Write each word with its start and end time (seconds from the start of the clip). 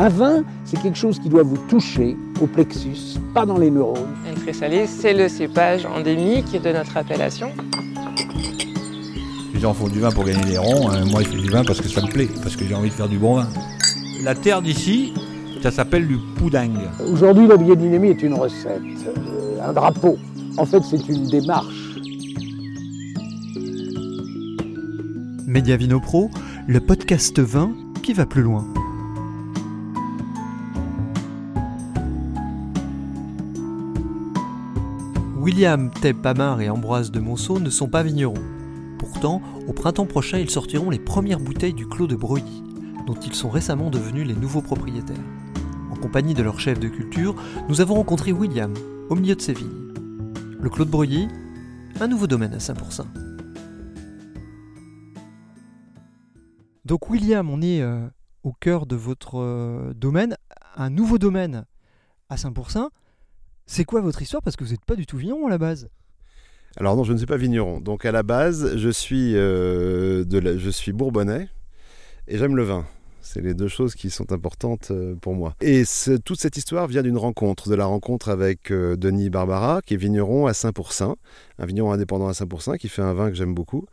Un 0.00 0.08
vin, 0.08 0.44
c'est 0.64 0.80
quelque 0.80 0.96
chose 0.96 1.18
qui 1.18 1.28
doit 1.28 1.42
vous 1.42 1.58
toucher 1.68 2.16
au 2.40 2.46
plexus, 2.46 3.18
pas 3.34 3.44
dans 3.44 3.58
les 3.58 3.70
neurones. 3.70 4.16
Un 4.30 4.32
très 4.40 4.54
salé, 4.54 4.86
c'est 4.86 5.12
le 5.12 5.28
cépage 5.28 5.84
endémique 5.84 6.52
de 6.52 6.72
notre 6.72 6.96
appellation. 6.96 7.50
Les 9.52 9.60
gens 9.60 9.74
font 9.74 9.88
du 9.88 10.00
vin 10.00 10.10
pour 10.10 10.24
gagner 10.24 10.42
des 10.52 10.56
ronds, 10.56 10.88
hein. 10.90 11.04
moi 11.10 11.22
je 11.22 11.28
fais 11.28 11.36
du 11.36 11.50
vin 11.50 11.64
parce 11.64 11.82
que 11.82 11.88
ça 11.88 12.00
me 12.00 12.06
plaît, 12.06 12.30
parce 12.42 12.56
que 12.56 12.64
j'ai 12.64 12.74
envie 12.74 12.88
de 12.88 12.94
faire 12.94 13.10
du 13.10 13.18
bon 13.18 13.34
vin. 13.34 13.48
La 14.22 14.34
terre 14.34 14.62
d'ici, 14.62 15.12
ça 15.62 15.70
s'appelle 15.70 16.08
du 16.08 16.16
pouding. 16.38 16.78
Aujourd'hui, 17.12 17.46
la 17.46 17.58
biodynamie 17.58 18.08
est 18.08 18.22
une 18.22 18.32
recette, 18.32 18.80
euh, 19.06 19.58
un 19.62 19.74
drapeau. 19.74 20.16
En 20.56 20.64
fait, 20.64 20.80
c'est 20.82 21.06
une 21.10 21.26
démarche. 21.26 21.90
Média 25.46 25.76
Vino 25.76 26.00
Pro, 26.00 26.30
le 26.66 26.80
podcast 26.80 27.38
vin 27.38 27.72
qui 28.02 28.14
va 28.14 28.24
plus 28.24 28.40
loin. 28.40 28.64
William 35.40 35.90
Tepamar 35.90 36.60
et 36.60 36.68
Ambroise 36.68 37.10
de 37.10 37.18
Monceau 37.18 37.60
ne 37.60 37.70
sont 37.70 37.88
pas 37.88 38.02
vignerons. 38.02 38.44
Pourtant, 38.98 39.40
au 39.66 39.72
printemps 39.72 40.04
prochain, 40.04 40.38
ils 40.38 40.50
sortiront 40.50 40.90
les 40.90 40.98
premières 40.98 41.40
bouteilles 41.40 41.72
du 41.72 41.88
Clos 41.88 42.06
de 42.06 42.14
Breuilly, 42.14 42.62
dont 43.06 43.14
ils 43.14 43.34
sont 43.34 43.48
récemment 43.48 43.88
devenus 43.88 44.26
les 44.26 44.34
nouveaux 44.34 44.60
propriétaires. 44.60 45.16
En 45.90 45.96
compagnie 45.96 46.34
de 46.34 46.42
leur 46.42 46.60
chef 46.60 46.78
de 46.78 46.88
culture, 46.88 47.34
nous 47.70 47.80
avons 47.80 47.94
rencontré 47.94 48.32
William, 48.32 48.74
au 49.08 49.14
milieu 49.14 49.34
de 49.34 49.40
ses 49.40 49.54
vignes. 49.54 49.94
Le 50.60 50.68
Clos 50.68 50.84
de 50.84 50.90
Breuilly, 50.90 51.26
un 52.00 52.06
nouveau 52.06 52.26
domaine 52.26 52.52
à 52.52 52.60
Saint-Pourçain. 52.60 53.06
Donc 56.84 57.08
William, 57.08 57.48
on 57.48 57.62
est 57.62 57.80
euh, 57.80 58.06
au 58.42 58.52
cœur 58.52 58.84
de 58.84 58.94
votre 58.94 59.40
euh, 59.40 59.94
domaine, 59.94 60.36
un 60.76 60.90
nouveau 60.90 61.16
domaine 61.16 61.64
à 62.28 62.36
Saint-Pourçain. 62.36 62.90
C'est 63.72 63.84
quoi 63.84 64.00
votre 64.00 64.20
histoire 64.20 64.42
Parce 64.42 64.56
que 64.56 64.64
vous 64.64 64.72
n'êtes 64.72 64.84
pas 64.84 64.96
du 64.96 65.06
tout 65.06 65.16
vigneron 65.16 65.46
à 65.46 65.50
la 65.50 65.56
base? 65.56 65.88
Alors 66.76 66.96
non, 66.96 67.04
je 67.04 67.12
ne 67.12 67.18
suis 67.18 67.26
pas 67.26 67.36
vigneron. 67.36 67.78
Donc 67.78 68.04
à 68.04 68.10
la 68.10 68.24
base, 68.24 68.76
je 68.76 68.88
suis, 68.88 69.36
euh, 69.36 70.24
je 70.28 70.70
suis 70.70 70.92
bourbonnais 70.92 71.48
et 72.26 72.36
j'aime 72.36 72.56
le 72.56 72.64
vin. 72.64 72.84
C'est 73.20 73.40
les 73.40 73.54
deux 73.54 73.68
choses 73.68 73.94
qui 73.94 74.10
sont 74.10 74.32
importantes 74.32 74.90
euh, 74.90 75.14
pour 75.14 75.36
moi. 75.36 75.54
Et 75.60 75.84
toute 76.24 76.40
cette 76.40 76.56
histoire 76.56 76.88
vient 76.88 77.04
d'une 77.04 77.16
rencontre, 77.16 77.70
de 77.70 77.76
la 77.76 77.84
rencontre 77.84 78.28
avec 78.28 78.72
euh, 78.72 78.96
Denis 78.96 79.30
Barbara, 79.30 79.82
qui 79.86 79.94
est 79.94 79.98
vigneron 79.98 80.48
à 80.48 80.52
Saint-Pourçain, 80.52 81.14
un 81.60 81.66
vigneron 81.66 81.92
indépendant 81.92 82.26
à 82.26 82.34
Saint-Pourçain, 82.34 82.76
qui 82.78 82.88
fait 82.88 83.02
un 83.02 83.12
vin 83.12 83.28
que 83.28 83.36
j'aime 83.36 83.54
beaucoup, 83.54 83.84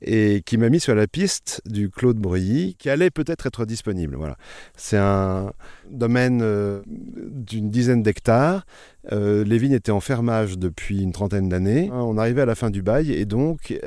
et 0.00 0.42
qui 0.46 0.56
m'a 0.56 0.70
mis 0.70 0.80
sur 0.80 0.94
la 0.94 1.06
piste 1.06 1.60
du 1.66 1.90
Clos 1.90 2.14
de 2.14 2.18
Breuilly, 2.18 2.74
qui 2.78 2.88
allait 2.88 3.10
peut-être 3.10 3.46
être 3.46 3.66
disponible. 3.66 4.16
Voilà. 4.16 4.36
C'est 4.74 4.96
un 4.96 5.52
domaine 5.90 6.40
euh, 6.42 6.80
d'une 6.86 7.68
dizaine 7.68 8.02
d'hectares. 8.02 8.64
Euh, 9.12 9.44
les 9.44 9.58
vignes 9.58 9.74
étaient 9.74 9.92
en 9.92 10.00
fermage 10.00 10.58
depuis 10.58 11.02
une 11.02 11.12
trentaine 11.12 11.50
d'années. 11.50 11.90
On 11.92 12.16
arrivait 12.16 12.42
à 12.42 12.46
la 12.46 12.54
fin 12.54 12.70
du 12.70 12.80
bail 12.80 13.12
et 13.12 13.26
donc 13.26 13.70
euh, 13.70 13.78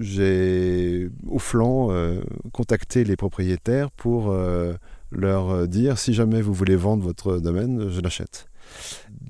j'ai 0.00 1.10
au 1.28 1.38
flanc 1.38 1.90
contacté 2.52 3.04
les 3.04 3.16
propriétaires 3.16 3.90
pour 3.90 4.34
leur 5.12 5.68
dire 5.68 5.98
si 5.98 6.12
jamais 6.14 6.40
vous 6.40 6.52
voulez 6.52 6.76
vendre 6.76 7.04
votre 7.04 7.38
domaine, 7.38 7.88
je 7.90 8.00
l'achète. 8.00 8.46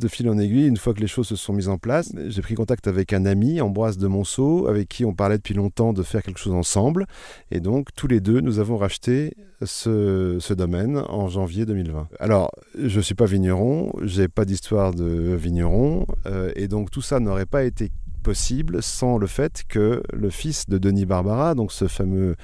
De 0.01 0.09
fil 0.09 0.31
en 0.31 0.39
aiguille, 0.39 0.67
une 0.67 0.79
fois 0.79 0.95
que 0.95 1.01
les 1.01 1.07
choses 1.07 1.29
se 1.29 1.37
sont 1.37 1.53
mises 1.53 1.69
en 1.69 1.77
place, 1.77 2.11
j'ai 2.29 2.41
pris 2.41 2.55
contact 2.55 2.89
avec 2.89 3.13
un 3.13 3.27
ami, 3.27 3.61
Ambroise 3.61 3.99
de 3.99 4.07
Monceau, 4.07 4.67
avec 4.67 4.89
qui 4.89 5.05
on 5.05 5.13
parlait 5.13 5.37
depuis 5.37 5.53
longtemps 5.53 5.93
de 5.93 6.03
faire 6.03 6.23
quelque 6.23 6.41
chose 6.41 6.55
ensemble. 6.55 7.07
Et 7.51 7.61
donc, 7.61 7.89
tous 7.95 8.07
les 8.07 8.21
deux, 8.21 8.41
nous 8.41 8.61
avons 8.61 8.79
racheté 8.79 9.35
ce, 9.63 10.55
domaine 10.55 11.03
en 11.09 11.29
janvier 11.29 11.67
2020. 11.67 12.09
Alors, 12.19 12.51
je 12.79 12.97
ne 12.97 13.03
suis 13.03 13.15
pas 13.15 13.27
vigneron, 13.27 13.93
j'ai 14.01 14.29
pas 14.29 14.47
d'histoire 14.47 14.95
de 14.95 15.35
vigneron, 15.35 16.07
euh, 16.25 16.51
et 16.57 16.67
donc 16.67 16.91
tout 16.91 17.03
ça 17.03 17.21
n'aurait 17.21 17.45
pas 17.45 17.65
été 17.65 17.91
possible 18.23 18.83
sans 18.83 19.19
le 19.19 19.27
fait 19.27 19.65
que 19.69 20.03
le 20.15 20.31
fils 20.31 20.67
de 20.67 20.79
Denis 20.79 21.05
Barbara, 21.05 21.55
donc 21.55 21.73
ce 21.73 21.89
fameux 21.89 22.37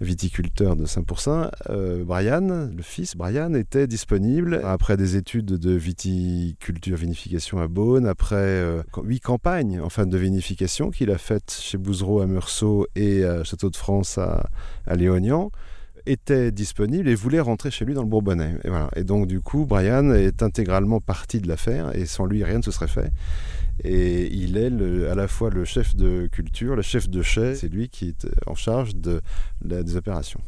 viticulteur 0.00 0.76
de 0.76 0.86
Saint-Pourçain, 0.86 1.50
euh, 1.70 2.04
Brian, 2.04 2.68
le 2.74 2.82
fils 2.82 3.16
Brian, 3.16 3.54
était 3.54 3.86
disponible 3.86 4.60
après 4.64 4.96
des 4.96 5.16
études 5.16 5.46
de 5.46 5.72
viticulture, 5.72 6.96
vinification 6.96 7.58
à 7.58 7.68
Beaune, 7.68 8.06
après 8.06 8.36
euh, 8.36 8.82
huit 9.02 9.20
campagnes 9.20 9.80
enfin 9.80 10.06
de 10.06 10.18
vinification 10.18 10.90
qu'il 10.90 11.10
a 11.10 11.18
faites 11.18 11.56
chez 11.60 11.78
Bouzereau 11.78 12.20
à 12.20 12.26
Meursault 12.26 12.86
et 12.96 13.24
à 13.24 13.44
Château 13.44 13.70
de 13.70 13.76
France 13.76 14.18
à, 14.18 14.48
à 14.86 14.96
Léognan 14.96 15.50
était 16.06 16.52
disponible 16.52 17.08
et 17.08 17.14
voulait 17.14 17.40
rentrer 17.40 17.70
chez 17.70 17.84
lui 17.84 17.94
dans 17.94 18.02
le 18.02 18.08
Bourbonnais. 18.08 18.56
Et, 18.64 18.68
voilà. 18.68 18.90
et 18.96 19.04
donc 19.04 19.26
du 19.26 19.40
coup, 19.40 19.64
Brian 19.64 20.12
est 20.12 20.42
intégralement 20.42 21.00
parti 21.00 21.40
de 21.40 21.48
l'affaire 21.48 21.96
et 21.96 22.06
sans 22.06 22.26
lui, 22.26 22.44
rien 22.44 22.58
ne 22.58 22.62
se 22.62 22.70
serait 22.70 22.88
fait. 22.88 23.10
Et 23.82 24.32
il 24.32 24.56
est 24.56 24.70
le- 24.70 25.10
à 25.10 25.14
la 25.14 25.26
fois 25.28 25.50
le 25.50 25.64
chef 25.64 25.96
de 25.96 26.26
culture, 26.30 26.76
le 26.76 26.82
chef 26.82 27.08
de 27.08 27.22
chai, 27.22 27.54
c'est 27.56 27.68
lui 27.68 27.88
qui 27.88 28.08
est 28.10 28.26
en 28.46 28.54
charge 28.54 28.94
de, 28.94 29.20
des 29.64 29.96
opérations. 29.96 30.40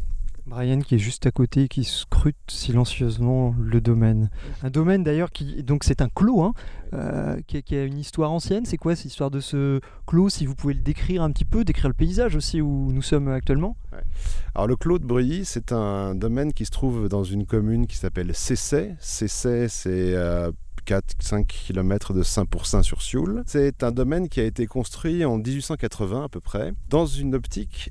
Brian 0.46 0.78
qui 0.78 0.94
est 0.94 0.98
juste 0.98 1.26
à 1.26 1.32
côté, 1.32 1.66
qui 1.66 1.82
scrute 1.82 2.36
silencieusement 2.46 3.52
le 3.60 3.80
domaine. 3.80 4.30
Un 4.62 4.70
domaine 4.70 5.02
d'ailleurs 5.02 5.32
qui, 5.32 5.64
donc 5.64 5.82
c'est 5.82 6.00
un 6.00 6.08
clos, 6.08 6.40
hein, 6.40 6.54
euh, 6.94 7.36
qui, 7.48 7.56
a- 7.56 7.62
qui 7.62 7.74
a 7.74 7.82
une 7.82 7.98
histoire 7.98 8.30
ancienne. 8.30 8.64
C'est 8.64 8.76
quoi 8.76 8.94
cette 8.94 9.06
histoire 9.06 9.32
de 9.32 9.40
ce 9.40 9.80
clos 10.06 10.28
Si 10.28 10.46
vous 10.46 10.54
pouvez 10.54 10.74
le 10.74 10.80
décrire 10.82 11.24
un 11.24 11.32
petit 11.32 11.44
peu, 11.44 11.64
décrire 11.64 11.88
le 11.88 11.94
paysage 11.94 12.36
aussi 12.36 12.60
où 12.60 12.92
nous 12.92 13.02
sommes 13.02 13.26
actuellement? 13.26 13.76
Alors 14.54 14.68
le 14.68 14.76
Clos 14.76 15.00
de 15.00 15.04
Breuilly, 15.04 15.44
c'est 15.44 15.72
un 15.72 16.14
domaine 16.14 16.52
qui 16.52 16.64
se 16.64 16.70
trouve 16.70 17.08
dans 17.08 17.24
une 17.24 17.44
commune 17.44 17.88
qui 17.88 17.96
s'appelle 17.96 18.32
Cessay. 18.32 18.94
Cessay, 19.00 19.66
c'est 19.68 20.14
à 20.16 20.50
4-5 20.86 21.46
km 21.46 22.12
de 22.14 22.22
Saint-Pourçain-sur-Sioule. 22.22 23.42
C'est 23.46 23.82
un 23.82 23.90
domaine 23.90 24.28
qui 24.28 24.40
a 24.40 24.44
été 24.44 24.66
construit 24.66 25.24
en 25.24 25.38
1880 25.38 26.24
à 26.24 26.28
peu 26.28 26.40
près, 26.40 26.72
dans 26.88 27.06
une 27.06 27.34
optique 27.34 27.90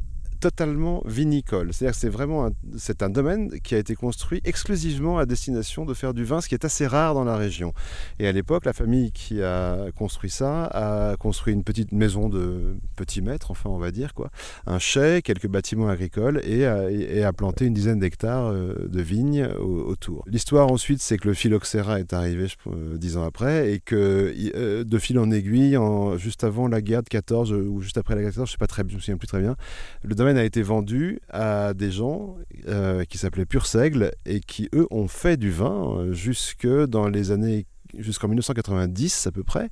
totalement 0.49 1.01
vinicole. 1.07 1.73
C'est-à-dire 1.73 1.95
que 1.95 1.99
c'est 1.99 2.09
vraiment 2.09 2.45
un, 2.45 2.51
c'est 2.77 3.01
un 3.01 3.09
domaine 3.09 3.49
qui 3.61 3.73
a 3.73 3.79
été 3.79 3.95
construit 3.95 4.41
exclusivement 4.45 5.17
à 5.17 5.25
destination 5.25 5.85
de 5.85 5.95
faire 5.95 6.13
du 6.13 6.23
vin, 6.23 6.39
ce 6.39 6.47
qui 6.47 6.53
est 6.53 6.65
assez 6.65 6.85
rare 6.85 7.15
dans 7.15 7.23
la 7.23 7.35
région. 7.35 7.73
Et 8.19 8.27
à 8.27 8.31
l'époque, 8.31 8.65
la 8.65 8.73
famille 8.73 9.11
qui 9.11 9.41
a 9.41 9.87
construit 9.95 10.29
ça 10.29 10.65
a 10.65 11.17
construit 11.17 11.51
une 11.55 11.63
petite 11.63 11.91
maison 11.93 12.29
de 12.29 12.75
petits 12.95 13.23
mètres, 13.23 13.49
enfin 13.49 13.71
on 13.71 13.79
va 13.79 13.89
dire 13.89 14.13
quoi, 14.13 14.29
un 14.67 14.77
chai, 14.77 15.21
quelques 15.23 15.47
bâtiments 15.47 15.89
agricoles 15.89 16.39
et 16.43 16.65
a, 16.67 17.33
planté 17.33 17.65
une 17.65 17.73
dizaine 17.73 17.99
d'hectares 17.99 18.51
euh, 18.51 18.87
de 18.87 19.01
vignes 19.01 19.47
au- 19.59 19.81
autour. 19.89 20.23
L'histoire 20.27 20.71
ensuite, 20.71 21.01
c'est 21.01 21.17
que 21.17 21.27
le 21.27 21.33
phylloxéra 21.33 21.99
est 21.99 22.13
arrivé 22.13 22.45
euh, 22.67 22.97
dix 22.97 23.17
ans 23.17 23.23
après 23.23 23.71
et 23.73 23.79
que 23.79 24.31
euh, 24.55 24.83
de 24.83 24.97
fil 24.99 25.17
en 25.17 25.31
aiguille, 25.31 25.77
juste 26.17 26.43
avant 26.43 26.67
la 26.67 26.81
guerre 26.81 27.01
de 27.01 27.09
14 27.09 27.51
euh, 27.51 27.67
ou 27.67 27.81
juste 27.81 27.97
après 27.97 28.13
la 28.13 28.21
guerre 28.21 28.29
de 28.31 28.35
14, 28.35 28.47
je 28.47 28.51
sais 28.53 28.57
pas 28.57 28.67
très, 28.67 28.83
je 28.87 28.95
me 28.95 28.99
souviens 28.99 29.17
plus 29.17 29.27
très 29.27 29.41
bien, 29.41 29.55
le 30.03 30.13
domaine 30.15 30.34
a 30.37 30.43
été 30.43 30.61
vendu 30.61 31.19
à 31.29 31.73
des 31.73 31.91
gens 31.91 32.37
euh, 32.67 33.03
qui 33.05 33.17
s'appelaient 33.17 33.45
Pur 33.45 33.65
Seigle 33.65 34.11
et 34.25 34.39
qui 34.39 34.69
eux 34.73 34.87
ont 34.91 35.07
fait 35.07 35.37
du 35.37 35.51
vin 35.51 35.97
euh, 35.97 36.13
jusque 36.13 36.67
dans 36.67 37.07
les 37.07 37.31
années 37.31 37.65
jusqu'en 37.97 38.27
1990 38.27 39.27
à 39.27 39.31
peu 39.31 39.43
près. 39.43 39.69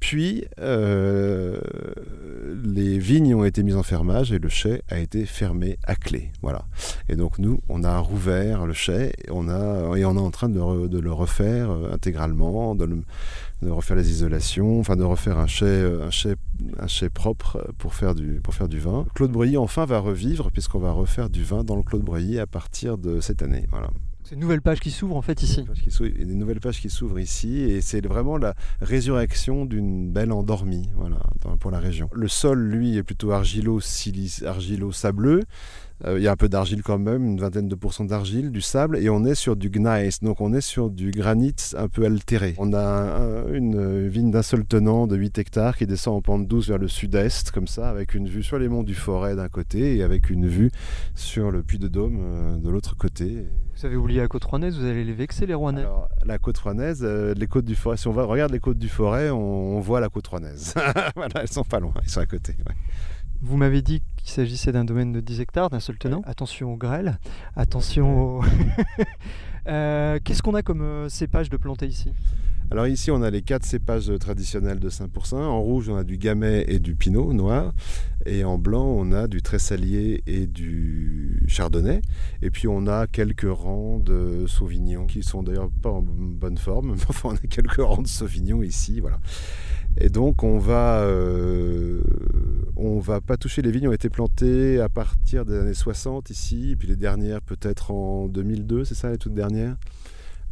Puis 0.00 0.44
euh, 0.60 1.58
les 2.64 2.98
vignes 2.98 3.34
ont 3.34 3.44
été 3.44 3.62
mises 3.62 3.76
en 3.76 3.82
fermage 3.82 4.32
et 4.32 4.38
le 4.38 4.48
chai 4.48 4.82
a 4.88 4.98
été 4.98 5.26
fermé 5.26 5.78
à 5.84 5.94
clé. 5.94 6.30
Voilà. 6.42 6.64
Et 7.08 7.16
donc 7.16 7.38
nous, 7.38 7.60
on 7.68 7.82
a 7.82 7.98
rouvert 7.98 8.66
le 8.66 8.72
chai 8.72 9.12
et 9.24 9.30
on, 9.30 9.48
a, 9.48 9.96
et 9.96 10.04
on 10.04 10.16
est 10.16 10.20
en 10.20 10.30
train 10.30 10.48
de, 10.48 10.98
le 10.98 11.12
refaire 11.12 11.70
euh, 11.70 11.92
intégralement, 11.92 12.74
de, 12.74 12.88
refaire 13.62 13.96
les 13.96 14.10
isolations, 14.10 14.80
enfin 14.80 14.96
de 14.96 15.04
refaire 15.04 15.38
un 15.38 15.46
chai, 15.46 15.66
euh, 15.66 16.06
un 16.06 16.10
chai, 16.10 16.34
un 16.78 16.86
chai 16.86 17.08
propre 17.08 17.72
pour 17.78 17.94
faire, 17.94 18.14
du, 18.14 18.40
pour 18.42 18.54
faire 18.54 18.68
du 18.68 18.78
vin. 18.78 19.06
Claude 19.14 19.32
Breuilly 19.32 19.56
enfin 19.56 19.86
va 19.86 19.98
revivre 19.98 20.50
puisqu'on 20.50 20.80
va 20.80 20.92
refaire 20.92 21.30
du 21.30 21.42
vin 21.42 21.64
dans 21.64 21.76
le 21.76 21.82
Claude 21.82 22.02
Breuilly 22.02 22.38
à 22.38 22.46
partir 22.46 22.98
de 22.98 23.20
cette 23.20 23.42
année. 23.42 23.66
Voilà. 23.70 23.88
C'est 24.28 24.34
une 24.34 24.40
nouvelle 24.40 24.60
page 24.60 24.80
qui 24.80 24.90
s'ouvre 24.90 25.14
en 25.14 25.22
fait 25.22 25.40
ici. 25.44 25.64
Des 26.00 26.34
nouvelles 26.34 26.58
pages 26.58 26.80
qui 26.80 26.90
s'ouvrent 26.90 27.20
ici 27.20 27.60
et 27.60 27.80
c'est 27.80 28.04
vraiment 28.04 28.38
la 28.38 28.54
résurrection 28.80 29.66
d'une 29.66 30.10
belle 30.10 30.32
endormie 30.32 30.90
voilà, 30.96 31.20
pour 31.60 31.70
la 31.70 31.78
région. 31.78 32.10
Le 32.12 32.26
sol, 32.26 32.60
lui, 32.60 32.96
est 32.96 33.04
plutôt 33.04 33.30
argilo-sableux. 33.30 35.44
Euh, 36.04 36.18
il 36.18 36.22
y 36.22 36.28
a 36.28 36.32
un 36.32 36.36
peu 36.36 36.48
d'argile 36.48 36.82
quand 36.82 36.98
même, 36.98 37.24
une 37.24 37.40
vingtaine 37.40 37.68
de 37.68 37.74
pourcents 37.74 38.04
d'argile, 38.04 38.50
du 38.50 38.60
sable, 38.60 38.98
et 38.98 39.08
on 39.08 39.24
est 39.24 39.34
sur 39.34 39.56
du 39.56 39.70
gneiss, 39.70 40.20
donc 40.20 40.42
on 40.42 40.52
est 40.52 40.60
sur 40.60 40.90
du 40.90 41.10
granit 41.10 41.54
un 41.76 41.88
peu 41.88 42.04
altéré. 42.04 42.54
On 42.58 42.74
a 42.74 42.80
un- 43.18 43.52
une 43.54 44.06
vigne 44.06 44.30
d'un 44.30 44.42
seul 44.42 44.66
tenant 44.66 45.06
de 45.06 45.16
8 45.16 45.38
hectares 45.38 45.76
qui 45.76 45.86
descend 45.86 46.16
en 46.16 46.20
pente 46.20 46.46
douce 46.46 46.68
vers 46.68 46.76
le 46.78 46.88
sud-est, 46.88 47.50
comme 47.50 47.66
ça, 47.66 47.88
avec 47.88 48.12
une 48.14 48.28
vue 48.28 48.42
sur 48.42 48.58
les 48.58 48.68
monts 48.68 48.82
du 48.82 48.94
Forêt 48.94 49.36
d'un 49.36 49.48
côté 49.48 49.96
et 49.96 50.02
avec 50.02 50.28
une 50.28 50.46
vue 50.46 50.70
sur 51.14 51.50
le 51.50 51.62
Puy 51.62 51.78
de 51.78 51.88
Dôme 51.88 52.18
euh, 52.20 52.56
de 52.58 52.68
l'autre 52.68 52.94
côté. 52.96 53.46
Vous 53.78 53.86
avez 53.86 53.96
oublié 53.96 54.20
la 54.20 54.28
côte 54.28 54.44
rouennaise, 54.44 54.78
vous 54.78 54.84
allez 54.86 55.04
les 55.04 55.12
vexer 55.14 55.46
les 55.46 55.54
rouennais. 55.54 55.80
Alors, 55.82 56.08
la 56.24 56.38
côte 56.38 56.58
rouennaise, 56.58 57.00
euh, 57.04 57.32
les 57.34 57.46
côtes 57.46 57.64
du 57.66 57.74
forêt, 57.74 57.96
si 57.96 58.06
on 58.08 58.12
va, 58.12 58.24
regarde 58.24 58.52
les 58.52 58.60
côtes 58.60 58.78
du 58.78 58.88
forêt, 58.88 59.30
on, 59.30 59.76
on 59.76 59.80
voit 59.80 60.00
la 60.00 60.08
côte 60.10 60.26
rouennaise. 60.26 60.74
voilà, 61.16 61.40
elles 61.42 61.48
sont 61.52 61.64
pas 61.64 61.80
loin, 61.80 61.92
elles 62.02 62.08
sont 62.10 62.20
à 62.20 62.26
côté. 62.26 62.52
ouais. 62.68 62.74
Vous 63.42 63.56
m'avez 63.58 63.82
dit 63.82 64.02
qu'il 64.26 64.34
s'agissait 64.34 64.72
d'un 64.72 64.84
domaine 64.84 65.12
de 65.12 65.20
10 65.20 65.40
hectares, 65.40 65.70
d'un 65.70 65.78
seul 65.78 65.96
tenant. 65.98 66.20
Attention 66.26 66.74
aux 66.74 66.76
grêles, 66.76 67.18
attention 67.54 68.38
aux... 68.38 68.44
Euh, 69.68 70.20
Qu'est-ce 70.22 70.42
qu'on 70.42 70.54
a 70.54 70.62
comme 70.62 70.82
euh, 70.82 71.08
cépage 71.08 71.50
de 71.50 71.56
planter 71.56 71.88
ici? 71.88 72.12
Alors 72.70 72.86
ici, 72.86 73.10
on 73.10 73.20
a 73.22 73.30
les 73.30 73.42
quatre 73.42 73.64
cépages 73.64 74.12
traditionnels 74.20 74.78
de 74.78 74.88
5%. 74.88 75.34
En 75.34 75.60
rouge, 75.60 75.88
on 75.88 75.96
a 75.96 76.04
du 76.04 76.18
gamay 76.18 76.64
et 76.68 76.78
du 76.78 76.94
pinot 76.94 77.32
noir. 77.32 77.72
Et 78.26 78.44
en 78.44 78.58
blanc, 78.58 78.84
on 78.84 79.10
a 79.10 79.26
du 79.26 79.42
tressalier 79.42 80.22
et 80.28 80.46
du 80.46 81.42
chardonnay. 81.48 82.00
Et 82.42 82.50
puis, 82.50 82.68
on 82.68 82.86
a 82.86 83.08
quelques 83.08 83.50
rangs 83.50 83.98
de 83.98 84.46
sauvignon 84.46 85.06
qui 85.06 85.24
sont 85.24 85.42
d'ailleurs 85.42 85.70
pas 85.82 85.90
en 85.90 86.02
bonne 86.02 86.58
forme. 86.58 86.94
Enfin, 87.08 87.30
on 87.30 87.34
a 87.34 87.48
quelques 87.48 87.80
rangs 87.80 88.02
de 88.02 88.08
sauvignon 88.08 88.62
ici. 88.62 89.00
Voilà. 89.00 89.18
Et 89.98 90.08
donc, 90.08 90.42
on 90.42 90.58
va, 90.58 91.00
euh, 91.00 92.00
on 92.76 92.98
va 92.98 93.20
pas 93.20 93.36
toucher. 93.36 93.62
Les 93.62 93.70
vignes 93.70 93.88
ont 93.88 93.92
été 93.92 94.10
plantées 94.10 94.80
à 94.80 94.88
partir 94.88 95.44
des 95.44 95.56
années 95.58 95.74
60 95.74 96.30
ici. 96.30 96.72
Et 96.72 96.76
puis 96.76 96.88
les 96.88 96.96
dernières, 96.96 97.40
peut-être 97.40 97.90
en 97.90 98.28
2002, 98.28 98.84
c'est 98.84 98.94
ça, 98.94 99.10
les 99.10 99.18
toutes 99.18 99.34
dernières 99.34 99.76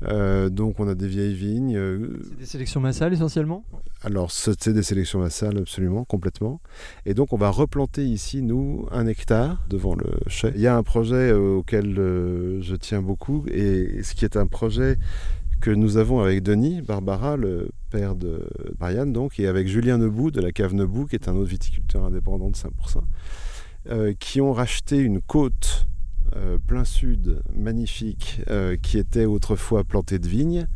euh, 0.02 0.50
donc 0.50 0.80
on 0.80 0.88
a 0.88 0.94
des 0.94 1.06
vieilles 1.06 1.34
vignes. 1.34 1.76
euh, 1.76 2.20
C'est 2.28 2.38
des 2.38 2.46
sélections 2.46 2.80
massales 2.80 3.12
essentiellement? 3.12 3.64
Alors, 4.02 4.30
c'est 4.30 4.68
des 4.68 4.82
sélections 4.82 5.20
massales, 5.20 5.56
absolument, 5.56 6.04
complètement. 6.04 6.60
Et 7.06 7.14
donc, 7.14 7.32
on 7.32 7.38
va 7.38 7.48
replanter 7.48 8.04
ici, 8.04 8.42
nous, 8.42 8.86
un 8.90 9.06
hectare 9.06 9.64
devant 9.70 9.94
le 9.94 10.10
chai. 10.26 10.52
Il 10.56 10.60
y 10.60 10.66
a 10.66 10.76
un 10.76 10.82
projet 10.82 11.32
auquel 11.32 11.94
je 11.94 12.74
tiens 12.74 13.00
beaucoup, 13.00 13.44
et 13.50 14.02
ce 14.02 14.14
qui 14.14 14.26
est 14.26 14.36
un 14.36 14.46
projet 14.46 14.98
que 15.60 15.70
nous 15.70 15.96
avons 15.96 16.20
avec 16.20 16.42
Denis 16.42 16.82
Barbara, 16.82 17.36
le 17.36 17.70
père 17.90 18.14
de 18.14 18.48
Brian, 18.78 19.06
donc, 19.06 19.38
et 19.38 19.46
avec 19.46 19.68
Julien 19.68 19.98
Nebout 19.98 20.30
de 20.30 20.40
la 20.40 20.52
cave 20.52 20.74
Nebout, 20.74 21.06
qui 21.06 21.16
est 21.16 21.28
un 21.28 21.34
autre 21.36 21.50
viticulteur 21.50 22.04
indépendant 22.04 22.50
de 22.50 22.56
5%, 22.56 22.70
euh, 23.90 24.14
qui 24.18 24.40
ont 24.40 24.52
racheté 24.52 24.98
une 24.98 25.20
côte 25.20 25.86
euh, 26.36 26.58
plein 26.58 26.84
sud, 26.84 27.42
magnifique, 27.54 28.40
euh, 28.50 28.76
qui 28.80 28.98
était 28.98 29.26
autrefois 29.26 29.84
plantée 29.84 30.18
de 30.18 30.26
vignes 30.26 30.66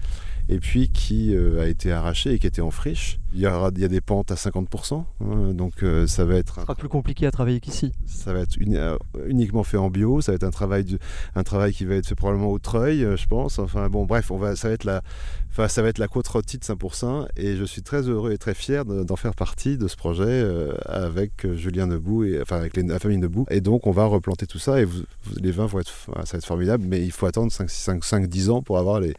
et 0.49 0.59
puis 0.59 0.89
qui 0.91 1.35
euh, 1.35 1.63
a 1.63 1.67
été 1.67 1.93
arrachée 1.93 2.33
et 2.33 2.39
qui 2.39 2.47
était 2.47 2.63
en 2.63 2.71
friche. 2.71 3.19
Il 3.35 3.41
y, 3.41 3.47
aura, 3.47 3.71
il 3.77 3.83
y 3.83 3.85
a 3.85 3.89
des 3.89 4.01
pentes 4.01 4.31
à 4.31 4.37
50%, 4.37 5.05
hein, 5.21 5.53
donc 5.53 5.83
euh, 5.83 6.07
ça 6.07 6.25
va 6.25 6.37
être 6.37 6.55
Ce 6.55 6.61
sera 6.63 6.75
plus 6.75 6.89
compliqué 6.89 7.27
à 7.27 7.31
travailler 7.31 7.61
qu'ici. 7.61 7.93
ça 8.07 8.33
va 8.33 8.41
être 8.41 8.57
uni- 8.57 8.79
euh, 8.79 8.97
uniquement 9.27 9.65
fait 9.65 9.77
en 9.77 9.91
bio, 9.91 10.23
ça 10.23 10.33
va 10.33 10.37
être 10.37 10.45
un 10.45 10.51
travail, 10.51 10.97
un 11.35 11.43
travail 11.43 11.75
qui 11.75 11.85
va 11.85 11.97
être 11.97 12.07
fait 12.07 12.15
probablement 12.15 12.51
au 12.51 12.59
treuil, 12.59 13.01
je 13.17 13.27
pense. 13.27 13.59
Enfin 13.59 13.91
bon, 13.91 14.07
bref, 14.07 14.31
on 14.31 14.39
va, 14.39 14.57
ça 14.57 14.69
va 14.69 14.75
être 14.75 14.85
la, 14.85 15.03
enfin, 15.51 15.69
ça 15.69 15.83
va 15.83 15.89
être 15.91 15.99
la 15.99 16.09
côte 16.09 16.27
rôtie 16.27 16.57
de 16.57 16.65
5%, 16.65 17.27
et 17.37 17.57
je 17.57 17.65
suis 17.65 17.83
très 17.83 18.09
heureux 18.09 18.33
et 18.33 18.39
très 18.39 18.55
fier 18.55 18.87
de- 18.87 19.05
d'en 19.05 19.17
faire 19.17 19.35
partie 19.35 19.77
de 19.77 19.89
ce 19.89 19.97
projet 19.97 20.25
euh, 20.27 20.73
avec 20.87 21.47
Julien 21.55 21.87
Nebout 21.87 22.25
et 22.25 22.41
enfin 22.41 22.57
avec 22.57 22.79
les- 22.79 22.83
la 22.83 22.99
famille 22.99 23.19
Nebout. 23.19 23.45
Et 23.51 23.61
donc 23.61 23.87
on 23.87 23.93
va 23.93 24.07
replanter 24.07 24.47
tout 24.47 24.59
ça, 24.59 24.81
et 24.81 24.87
vous- 24.87 25.03
les 25.39 25.51
vins 25.51 25.67
vont 25.67 25.81
être, 25.81 25.93
ça 26.25 26.33
va 26.33 26.39
être 26.39 26.47
formidable, 26.47 26.85
mais 26.89 27.05
il 27.05 27.13
faut 27.13 27.27
attendre 27.27 27.53
5, 27.53 27.69
5, 27.69 28.03
5 28.03 28.27
10 28.27 28.49
ans 28.49 28.63
pour 28.63 28.79
avoir 28.79 29.01
les, 29.01 29.13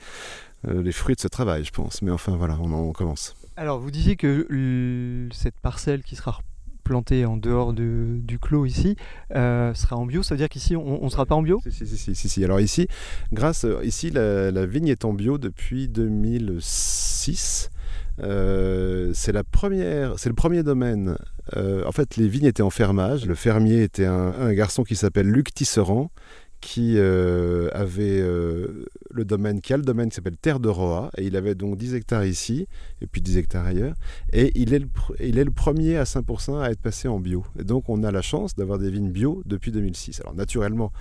les 0.68 0.92
fruits 0.92 1.16
de 1.16 1.22
ce 1.22 1.28
travail, 1.28 1.64
je 1.64 1.72
pense. 1.72 2.02
Mais 2.02 2.12
enfin 2.12 2.36
voilà, 2.36 2.58
on, 2.62 2.72
en- 2.74 2.80
on 2.82 2.92
commence. 2.92 3.36
Alors, 3.56 3.80
vous 3.80 3.92
disiez 3.92 4.16
que 4.16 4.48
cette 5.32 5.60
parcelle 5.60 6.04
qui 6.04 6.16
sera 6.16 6.40
plantée 6.84 7.26
en 7.26 7.38
dehors 7.38 7.74
de- 7.74 8.18
du 8.22 8.40
clos 8.40 8.66
ici 8.66 8.96
euh, 9.36 9.74
sera 9.76 9.96
en 9.96 10.06
bio. 10.06 10.24
Ça 10.24 10.34
veut 10.34 10.40
dire 10.40 10.50
qu'ici, 10.50 10.76
on 10.76 11.04
ne 11.04 11.10
sera 11.10 11.26
pas 11.26 11.36
en 11.36 11.42
bio? 11.44 11.62
Si, 11.64 11.72
si, 11.86 11.98
si, 11.98 12.16
si, 12.16 12.30
si. 12.30 12.44
Alors 12.44 12.60
ici, 12.60 12.88
grâce, 13.32 13.64
euh, 13.66 13.80
ici 13.84 14.10
la, 14.10 14.50
la 14.50 14.66
vigne 14.66 14.88
est 14.88 15.06
en 15.06 15.14
bio 15.14 15.38
depuis 15.38 15.88
2006. 15.88 17.70
Euh, 18.22 19.12
c'est 19.14 19.32
la 19.32 19.44
première, 19.44 20.18
c'est 20.20 20.30
le 20.30 20.36
premier 20.36 20.64
domaine. 20.64 21.18
Euh, 21.56 21.84
en 21.86 21.92
fait, 21.92 22.18
les 22.18 22.28
vignes 22.28 22.46
étaient 22.46 22.64
en 22.64 22.70
fermage. 22.70 23.26
Le 23.26 23.36
fermier 23.36 23.84
était 23.84 24.06
un, 24.06 24.34
un 24.40 24.54
garçon 24.54 24.84
qui 24.84 24.96
s'appelle 24.96 25.28
Luc 25.28 25.54
Tisserand, 25.54 26.12
qui 26.62 26.96
euh, 26.98 27.70
avait 27.74 28.20
euh, 28.20 28.86
le 29.12 29.26
domaine, 29.26 29.62
qui 29.62 29.74
a 29.74 29.78
le 29.78 29.84
domaine 29.84 30.10
qui 30.10 30.16
s'appelle 30.16 30.38
Terre 30.38 30.60
de 30.60 30.70
Roa, 30.70 31.10
et 31.18 31.26
il 31.26 31.36
avait 31.36 31.56
donc 31.56 31.78
10 31.78 31.96
hectares 31.96 32.26
ici, 32.26 32.68
et 33.02 33.08
puis 33.08 33.22
10 33.22 33.38
hectares 33.38 33.66
ailleurs, 33.66 33.96
et 34.34 34.52
il 34.56 34.74
est 34.74 34.80
le, 34.80 34.88
il 35.20 35.38
est 35.38 35.44
le 35.44 35.52
premier 35.52 35.98
à 35.98 36.04
5% 36.04 36.62
à 36.62 36.70
être 36.72 36.82
passé 36.82 37.08
en 37.08 37.20
bio. 37.20 37.46
Et 37.58 37.64
donc 37.64 37.90
on 37.90 38.04
a 38.04 38.12
la 38.12 38.22
chance 38.22 38.56
d'avoir 38.56 38.78
des 38.80 38.92
vignes 38.92 39.12
bio 39.12 39.42
depuis 39.46 39.72
2006. 39.72 40.22
Alors 40.22 40.36
naturellement, 40.36 40.92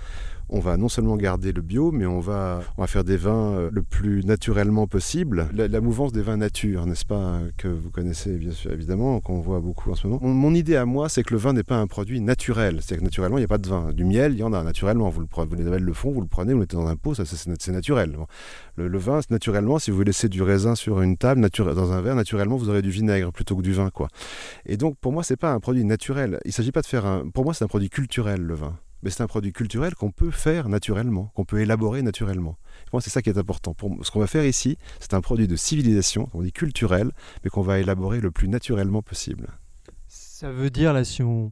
on 0.49 0.59
va 0.59 0.77
non 0.77 0.89
seulement 0.89 1.15
garder 1.15 1.51
le 1.51 1.61
bio, 1.61 1.91
mais 1.91 2.05
on 2.05 2.19
va, 2.19 2.61
on 2.77 2.81
va 2.81 2.87
faire 2.87 3.03
des 3.03 3.17
vins 3.17 3.53
euh, 3.53 3.69
le 3.71 3.83
plus 3.83 4.25
naturellement 4.25 4.87
possible. 4.87 5.47
La, 5.53 5.81
mouvance 5.81 6.11
des 6.11 6.21
vins 6.21 6.37
nature, 6.37 6.85
n'est-ce 6.85 7.05
pas, 7.05 7.15
euh, 7.15 7.51
que 7.57 7.67
vous 7.67 7.89
connaissez 7.91 8.37
bien 8.37 8.51
sûr, 8.51 8.71
évidemment, 8.71 9.19
qu'on 9.19 9.39
voit 9.39 9.59
beaucoup 9.59 9.91
en 9.91 9.95
ce 9.95 10.07
moment. 10.07 10.19
Mon, 10.21 10.53
idée 10.53 10.75
à 10.75 10.85
moi, 10.85 11.07
c'est 11.07 11.23
que 11.23 11.33
le 11.33 11.39
vin 11.39 11.53
n'est 11.53 11.63
pas 11.63 11.77
un 11.77 11.87
produit 11.87 12.19
naturel. 12.19 12.79
C'est-à-dire 12.81 12.99
que 12.99 13.03
naturellement, 13.03 13.37
il 13.37 13.41
n'y 13.41 13.45
a 13.45 13.49
pas 13.49 13.59
de 13.59 13.69
vin. 13.69 13.91
Du 13.93 14.05
miel, 14.05 14.33
il 14.33 14.39
y 14.39 14.43
en 14.43 14.53
a 14.53 14.63
naturellement. 14.63 15.09
Vous 15.09 15.21
le 15.21 15.27
prenez, 15.27 15.47
vous 15.47 15.55
le 15.55 15.93
vous 15.93 16.21
le 16.21 16.27
prenez, 16.27 16.53
vous 16.53 16.59
le 16.59 16.63
mettez 16.63 16.75
dans 16.75 16.87
un 16.87 16.95
pot, 16.95 17.13
ça 17.13 17.23
c'est 17.25 17.71
naturel. 17.71 18.17
Le, 18.75 18.97
vin, 18.97 19.19
naturellement, 19.29 19.77
si 19.77 19.91
vous 19.91 20.01
laissez 20.01 20.29
du 20.29 20.41
raisin 20.41 20.75
sur 20.75 21.01
une 21.01 21.17
table, 21.17 21.41
dans 21.41 21.91
un 21.91 22.01
verre, 22.01 22.15
naturellement, 22.15 22.57
vous 22.57 22.69
aurez 22.69 22.81
du 22.81 22.89
vinaigre 22.89 23.31
plutôt 23.31 23.55
que 23.55 23.61
du 23.61 23.73
vin, 23.73 23.89
quoi. 23.89 24.07
Et 24.65 24.77
donc, 24.77 24.97
pour 24.97 25.11
moi, 25.11 25.23
c'est 25.23 25.37
pas 25.37 25.51
un 25.51 25.59
produit 25.59 25.83
naturel. 25.83 26.39
Il 26.45 26.53
s'agit 26.53 26.71
pas 26.71 26.81
de 26.81 26.87
faire 26.87 27.05
un. 27.05 27.29
Pour 27.29 27.43
moi, 27.43 27.53
c'est 27.53 27.63
un 27.63 27.67
produit 27.67 27.89
culturel, 27.89 28.41
le 28.41 28.55
vin. 28.55 28.75
Mais 29.03 29.09
c'est 29.09 29.23
un 29.23 29.27
produit 29.27 29.53
culturel 29.53 29.95
qu'on 29.95 30.11
peut 30.11 30.31
faire 30.31 30.69
naturellement, 30.69 31.31
qu'on 31.35 31.45
peut 31.45 31.61
élaborer 31.61 32.01
naturellement. 32.01 32.57
Moi, 32.91 33.01
c'est 33.01 33.09
ça 33.09 33.21
qui 33.21 33.29
est 33.29 33.37
important. 33.37 33.73
Pour 33.73 34.05
ce 34.05 34.11
qu'on 34.11 34.19
va 34.19 34.27
faire 34.27 34.45
ici, 34.45 34.77
c'est 34.99 35.13
un 35.13 35.21
produit 35.21 35.47
de 35.47 35.55
civilisation, 35.55 36.29
on 36.33 36.41
dit 36.41 36.51
culturel, 36.51 37.11
mais 37.43 37.49
qu'on 37.49 37.61
va 37.61 37.79
élaborer 37.79 38.19
le 38.19 38.31
plus 38.31 38.47
naturellement 38.47 39.01
possible. 39.01 39.47
Ça 40.07 40.51
veut 40.51 40.69
dire, 40.69 40.93
là, 40.93 41.03
si 41.03 41.23
on. 41.23 41.51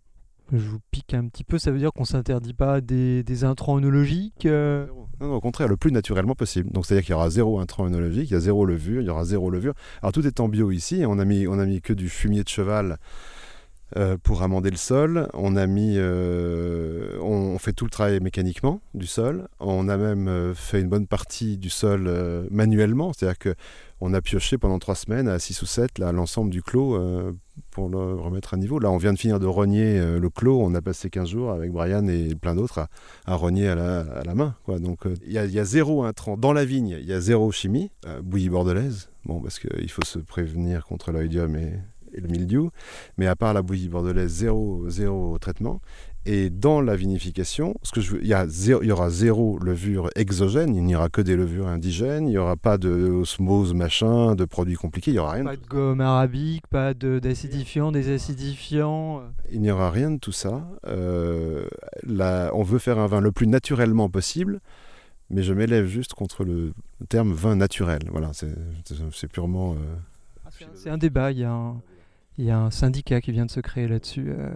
Je 0.53 0.69
vous 0.69 0.79
pique 0.91 1.13
un 1.13 1.27
petit 1.27 1.43
peu, 1.43 1.59
ça 1.59 1.71
veut 1.71 1.77
dire 1.77 1.91
qu'on 1.91 2.05
s'interdit 2.05 2.53
pas 2.53 2.79
des, 2.79 3.21
des 3.21 3.43
intrants 3.43 3.77
œnologiques 3.77 4.45
euh, 4.45 4.87
Non, 5.19 5.27
non, 5.27 5.33
au 5.35 5.41
contraire, 5.41 5.67
le 5.67 5.75
plus 5.75 5.91
naturellement 5.91 6.35
possible. 6.35 6.71
Donc, 6.71 6.85
c'est-à-dire 6.85 7.03
qu'il 7.03 7.11
y 7.11 7.15
aura 7.15 7.29
zéro 7.29 7.59
intrant 7.59 7.85
œnologique, 7.85 8.29
il 8.29 8.33
y 8.33 8.37
a 8.37 8.39
zéro 8.39 8.65
levure, 8.65 9.01
il 9.01 9.07
y 9.07 9.09
aura 9.09 9.25
zéro 9.25 9.49
levure. 9.49 9.73
Alors, 10.01 10.13
tout 10.13 10.25
est 10.25 10.39
en 10.39 10.47
bio 10.47 10.71
ici. 10.71 11.03
On 11.05 11.19
a 11.19 11.25
mis, 11.25 11.47
on 11.47 11.59
a 11.59 11.65
mis 11.65 11.81
que 11.81 11.91
du 11.91 12.07
fumier 12.07 12.43
de 12.45 12.47
cheval 12.47 12.97
euh, 13.95 14.17
pour 14.21 14.43
amender 14.43 14.69
le 14.69 14.75
sol. 14.75 15.29
On 15.33 15.55
a 15.55 15.65
mis, 15.65 15.93
euh, 15.95 17.17
on, 17.21 17.57
fait 17.57 17.71
tout 17.71 17.85
le 17.85 17.89
travail 17.89 18.19
mécaniquement 18.19 18.81
du 18.93 19.07
sol. 19.07 19.47
On 19.61 19.87
a 19.87 19.95
même 19.95 20.27
euh, 20.27 20.53
fait 20.53 20.81
une 20.81 20.89
bonne 20.89 21.07
partie 21.07 21.57
du 21.57 21.69
sol 21.69 22.11
manuellement, 22.51 23.13
c'est-à-dire 23.13 23.39
que 23.39 23.55
on 24.01 24.13
a 24.13 24.21
pioché 24.21 24.57
pendant 24.57 24.77
trois 24.77 24.93
semaines 24.93 25.29
à 25.29 25.39
6 25.39 25.61
ou 25.61 25.65
7 25.65 25.99
là, 25.99 26.11
l'ensemble 26.11 26.51
du 26.51 26.61
clos 26.61 27.01
pour 27.71 27.89
le 27.89 27.97
remettre 27.97 28.53
à 28.53 28.57
niveau. 28.57 28.77
Là, 28.77 28.91
on 28.91 28.97
vient 28.97 29.13
de 29.13 29.17
finir 29.17 29.39
de 29.39 29.47
rogner 29.47 29.99
le 30.19 30.29
clos. 30.29 30.61
On 30.61 30.75
a 30.75 30.81
passé 30.81 31.09
15 31.09 31.29
jours 31.29 31.51
avec 31.51 31.71
Brian 31.71 32.07
et 32.07 32.35
plein 32.35 32.53
d'autres 32.53 32.87
à, 33.25 33.35
rogner 33.35 33.69
à 33.69 33.75
la, 33.75 34.35
main. 34.35 34.53
Donc, 34.67 34.99
il 35.25 35.31
y, 35.31 35.39
a- 35.39 35.65
zéro 35.65 36.03
intrant. 36.03 36.37
Dans 36.37 36.53
la 36.53 36.63
vigne, 36.63 36.97
il 36.99 37.07
y 37.07 37.13
a 37.13 37.19
zéro 37.19 37.51
chimie. 37.51 37.89
Bouillie 38.21 38.49
bordelaise, 38.49 39.09
bon, 39.25 39.41
parce 39.41 39.57
qu'il 39.57 39.89
faut 39.89 40.05
se 40.05 40.19
prévenir 40.19 40.85
contre 40.85 41.11
l'oïdium 41.11 41.55
et, 41.55 41.79
et 42.17 42.21
le 42.21 42.27
mildiou. 42.27 42.71
Mais 43.17 43.27
à 43.27 43.35
part 43.35 43.53
la 43.53 43.61
bouillie 43.61 43.87
bordelaise, 43.89 44.31
zéro, 44.31 44.89
zéro 44.89 45.37
traitement. 45.37 45.79
Et 46.29 46.49
dans 46.49 46.81
la 46.81 46.97
vinification, 46.97 47.73
ce 47.83 47.91
que 47.93 48.01
je 48.01 48.11
veux, 48.11 48.21
il, 48.21 48.27
y 48.27 48.33
a 48.33 48.45
zéro- 48.47 48.81
il 48.83 48.87
y 48.89 48.91
aura 48.91 49.09
zéro 49.09 49.57
levure 49.59 50.09
exogène, 50.17 50.75
il 50.75 50.83
n'y 50.83 50.93
aura 50.93 51.07
que 51.07 51.21
des 51.21 51.37
levures 51.37 51.67
indigènes, 51.67 52.27
il 52.27 52.31
n'y 52.31 52.37
aura 52.37 52.57
pas 52.57 52.77
de 52.77 52.89
osmose, 52.89 53.73
machin, 53.73 54.35
de 54.35 54.43
produits 54.43 54.75
compliqués, 54.75 55.11
il 55.11 55.13
n'y 55.13 55.19
aura 55.19 55.31
rien. 55.33 55.45
Pas 55.45 55.55
de 55.55 55.65
gomme 55.65 56.01
arabique, 56.01 56.67
pas 56.67 56.93
de- 56.93 57.19
d'acidifiant, 57.19 57.93
des 57.93 58.13
acidifiants. 58.13 59.19
euh. 59.19 59.21
Il 59.53 59.61
n'y 59.61 59.71
aura 59.71 59.89
rien 59.89 60.11
de 60.11 60.17
tout 60.17 60.33
ça. 60.33 60.67
Euh, 60.85 61.65
on 62.53 62.63
veut 62.63 62.79
faire 62.79 62.99
un 62.99 63.07
vin 63.07 63.21
le 63.21 63.31
plus 63.31 63.47
naturellement 63.47 64.09
possible, 64.09 64.59
mais 65.29 65.43
je 65.43 65.53
m'élève 65.53 65.85
juste 65.85 66.13
contre 66.13 66.43
le 66.43 66.73
terme 67.07 67.31
vin 67.31 67.55
naturel. 67.55 67.99
Voilà, 68.11 68.31
c'est 68.33 69.27
purement. 69.31 69.75
euh, 69.75 69.95
un- 70.45 70.49
C'est 70.75 70.89
un 70.89 70.97
débat, 70.97 71.31
il 71.31 71.39
y, 71.39 71.43
a 71.45 71.51
un, 71.51 71.81
il 72.37 72.45
y 72.45 72.51
a 72.51 72.59
un 72.59 72.71
syndicat 72.71 73.19
qui 73.21 73.31
vient 73.31 73.45
de 73.45 73.51
se 73.51 73.59
créer 73.59 73.87
là-dessus. 73.87 74.27
euh, 74.29 74.49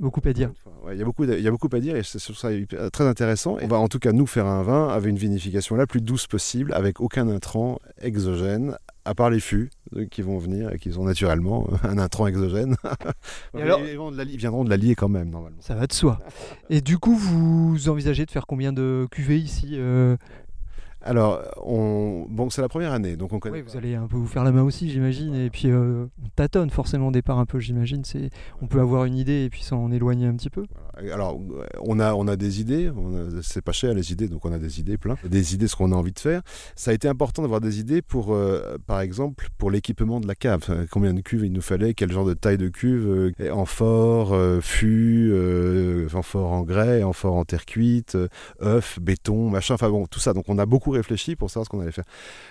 beaucoup 0.00 0.20
à 0.24 0.32
dire. 0.32 0.50
Ouais, 0.84 0.94
il, 0.96 0.98
y 0.98 1.02
a 1.02 1.04
beaucoup, 1.04 1.24
il 1.24 1.40
y 1.40 1.46
a 1.46 1.50
beaucoup 1.50 1.68
à 1.72 1.78
dire 1.80 1.94
et 1.96 2.02
c'est 2.02 2.18
sur 2.18 2.36
ça 2.38 2.52
hyper- 2.52 2.90
très 2.90 3.04
intéressant. 3.06 3.56
On 3.62 3.66
va 3.68 3.78
en 3.78 3.88
tout 3.88 3.98
cas 3.98 4.12
nous 4.12 4.26
faire 4.26 4.46
un 4.46 4.62
vin 4.62 4.88
avec 4.88 5.10
une 5.10 5.18
vinification 5.18 5.76
la 5.76 5.86
plus 5.86 6.00
douce 6.00 6.26
possible, 6.26 6.72
avec 6.72 7.00
aucun 7.00 7.28
intrant 7.28 7.78
exogène, 8.00 8.76
à 9.04 9.14
part 9.14 9.30
les 9.30 9.40
fûts 9.40 9.68
euh, 9.96 10.06
qui 10.06 10.22
vont 10.22 10.38
venir 10.38 10.72
et 10.72 10.78
qui 10.78 10.92
sont 10.92 11.04
naturellement 11.04 11.68
euh, 11.72 11.88
un 11.88 11.98
intrant 11.98 12.26
exogène. 12.26 12.76
Et 13.58 13.62
alors- 13.62 13.80
ils, 13.80 13.96
de 14.12 14.16
la- 14.16 14.24
ils 14.24 14.38
viendront 14.38 14.64
de 14.64 14.70
l'allier 14.70 14.94
quand 14.94 15.08
même 15.08 15.28
normalement. 15.28 15.58
Ça 15.60 15.74
va 15.74 15.86
de 15.86 15.92
soi. 15.92 16.18
Et 16.70 16.80
du 16.80 16.98
coup, 16.98 17.14
vous 17.16 17.88
envisagez 17.88 18.24
de 18.24 18.30
faire 18.30 18.46
combien 18.46 18.72
de 18.72 19.06
cuvées 19.10 19.38
ici 19.38 19.72
euh 19.74 20.16
Alors, 21.04 21.42
on... 21.64 22.26
bon, 22.28 22.50
c'est 22.50 22.62
la 22.62 22.68
première 22.68 22.92
année, 22.92 23.16
donc 23.16 23.32
on 23.32 23.38
connaît. 23.38 23.58
Oui, 23.58 23.64
vous 23.66 23.76
allez 23.76 23.94
un 23.94 24.06
peu 24.06 24.16
vous 24.16 24.26
faire 24.26 24.44
la 24.44 24.52
main 24.52 24.62
aussi, 24.62 24.90
j'imagine. 24.90 25.34
Et 25.34 25.50
puis, 25.50 25.68
euh, 25.68 26.06
on 26.22 26.28
tâtonne 26.36 26.70
forcément 26.70 27.08
au 27.08 27.12
départ 27.12 27.38
un 27.38 27.46
peu, 27.46 27.58
j'imagine. 27.58 28.04
C'est, 28.04 28.30
on 28.60 28.66
peut 28.66 28.80
avoir 28.80 29.04
une 29.04 29.16
idée 29.16 29.44
et 29.44 29.50
puis 29.50 29.62
s'en 29.62 29.90
éloigner 29.90 30.26
un 30.26 30.34
petit 30.34 30.50
peu. 30.50 30.64
Voilà. 30.70 30.91
Alors, 31.12 31.40
on 31.80 32.00
a, 32.00 32.14
on 32.14 32.28
a 32.28 32.36
des 32.36 32.60
idées, 32.60 32.90
c'est 33.42 33.62
pas 33.62 33.72
cher 33.72 33.94
les 33.94 34.12
idées, 34.12 34.28
donc 34.28 34.44
on 34.44 34.52
a 34.52 34.58
des 34.58 34.80
idées 34.80 34.98
plein. 34.98 35.16
Des 35.24 35.54
idées, 35.54 35.68
ce 35.68 35.76
qu'on 35.76 35.92
a 35.92 35.94
envie 35.96 36.12
de 36.12 36.18
faire. 36.18 36.42
Ça 36.76 36.90
a 36.90 36.94
été 36.94 37.08
important 37.08 37.42
d'avoir 37.42 37.60
des 37.60 37.78
idées 37.80 38.02
pour, 38.02 38.34
euh, 38.34 38.76
par 38.86 39.00
exemple, 39.00 39.48
pour 39.58 39.70
l'équipement 39.70 40.20
de 40.20 40.26
la 40.26 40.34
cave. 40.34 40.60
Enfin, 40.62 40.84
Combien 40.90 41.14
de 41.14 41.20
cuves 41.20 41.44
il 41.44 41.52
nous 41.52 41.62
fallait, 41.62 41.94
quel 41.94 42.12
genre 42.12 42.24
de 42.26 42.34
taille 42.34 42.58
de 42.58 42.68
cuve, 42.68 43.32
euh, 43.40 43.50
amphore, 43.50 44.32
euh, 44.32 44.60
fût, 44.60 45.30
euh, 45.32 46.08
amphore 46.14 46.52
en 46.52 46.62
grès, 46.62 47.02
amphore 47.02 47.34
en 47.34 47.44
terre 47.44 47.64
cuite, 47.64 48.14
euh, 48.14 48.28
œuf, 48.62 48.98
béton, 49.00 49.50
machin, 49.50 49.74
enfin 49.74 49.90
bon, 49.90 50.06
tout 50.06 50.20
ça. 50.20 50.32
Donc 50.32 50.44
on 50.48 50.58
a 50.58 50.66
beaucoup 50.66 50.90
réfléchi 50.90 51.36
pour 51.36 51.50
savoir 51.50 51.66
ce 51.66 51.70
qu'on 51.70 51.80
allait 51.80 51.92
faire. 51.92 52.04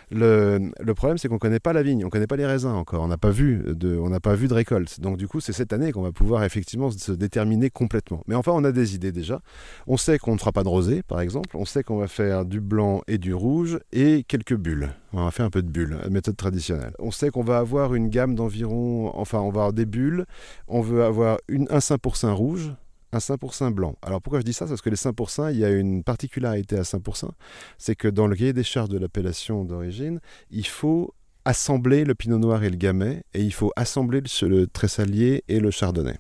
Le, 0.10 0.72
le 0.80 0.94
problème, 0.94 1.18
c'est 1.18 1.28
qu'on 1.28 1.40
connaît 1.40 1.60
pas 1.60 1.74
la 1.74 1.84
vigne, 1.84 2.06
on 2.06 2.10
connaît 2.10 2.28
pas 2.28 2.36
les 2.36 2.46
raisins 2.46 2.68
encore, 2.70 3.04
on 3.04 3.08
n'a 3.08 3.18
pas 3.18 3.32
on 3.32 4.10
n'a 4.10 4.20
pas 4.20 4.36
vu 4.36 4.48
de 4.48 4.54
récolte. 4.54 5.00
Donc 5.00 5.18
du 5.18 5.28
coup, 5.28 5.40
c'est 5.40 5.54
cette 5.54 5.74
année 5.74 5.92
qu'on 5.92 6.02
va 6.02 6.12
pouvoir 6.12 6.44
effectivement 6.44 6.92
se 6.92 7.12
déterminer 7.12 7.70
complètement. 7.70 8.24
Mais 8.32 8.38
enfin, 8.38 8.54
on 8.56 8.64
a 8.64 8.72
des 8.72 8.96
idées 8.96 9.12
déjà. 9.12 9.42
On 9.88 9.98
sait 9.98 10.18
qu'on 10.18 10.36
ne 10.36 10.38
fera 10.38 10.54
pas 10.54 10.64
de 10.64 10.70
rosé, 10.70 11.04
par 11.04 11.20
exemple. 11.20 11.58
On 11.58 11.66
sait 11.66 11.84
qu'on 11.84 11.98
va 11.98 12.08
faire 12.08 12.46
du 12.46 12.62
blanc 12.62 13.02
et 13.06 13.18
du 13.18 13.34
rouge 13.34 13.78
et 13.92 14.24
quelques 14.24 14.56
bulles. 14.56 14.94
On 15.12 15.26
va 15.26 15.32
faire 15.32 15.46
un 15.46 15.50
peu 15.50 15.62
de 15.62 15.68
bulles, 15.68 15.98
méthode 16.10 16.38
traditionnelle. 16.38 16.94
On 17.00 17.12
sait 17.12 17.30
qu'on 17.30 17.44
va 17.44 17.58
avoir 17.58 17.94
une 17.94 18.08
gamme 18.08 18.34
d'environ, 18.36 19.12
enfin, 19.16 19.40
on 19.40 19.50
va 19.50 19.64
avoir 19.64 19.74
des 19.74 19.86
bulles. 19.86 20.26
On 20.70 20.80
veut 20.80 21.04
avoir 21.04 21.40
un 21.50 21.80
5% 21.80 22.32
rouge, 22.32 22.74
un 23.12 23.18
5% 23.18 23.74
blanc. 23.74 23.98
Alors 24.02 24.22
pourquoi 24.22 24.40
je 24.40 24.46
dis 24.46 24.54
ça? 24.54 24.66
Parce 24.66 24.82
que 24.82 24.90
les 24.90 24.96
5%, 24.96 25.52
il 25.52 25.60
y 25.60 25.66
a 25.66 25.70
une 25.70 26.02
particularité 26.02 26.78
à 26.78 26.84
5%, 26.84 27.32
c'est 27.78 27.96
que 27.96 28.08
dans 28.08 28.28
le 28.28 28.38
cahier 28.38 28.54
des 28.54 28.64
charges 28.64 28.88
de 28.88 28.98
l'appellation 28.98 29.66
d'origine, 29.66 30.22
il 30.52 30.68
faut 30.68 31.14
assembler 31.44 32.06
le 32.06 32.16
pinot 32.16 32.38
noir 32.38 32.64
et 32.64 32.70
le 32.70 32.78
gamay, 32.78 33.24
et 33.34 33.42
il 33.42 33.52
faut 33.52 33.74
assembler 33.76 34.22
le, 34.22 34.48
le 34.48 34.68
tressalier 34.68 35.44
et 35.50 35.60
le 35.60 35.70
chardonnay. 35.70 36.16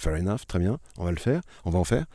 Fair 0.00 0.14
enough, 0.14 0.46
très 0.48 0.58
bien, 0.58 0.78
on 0.96 1.04
va 1.04 1.10
le 1.10 1.18
faire, 1.18 1.42
on 1.64 1.70
va 1.70 1.78
en 1.78 1.84
faire. 1.84 2.06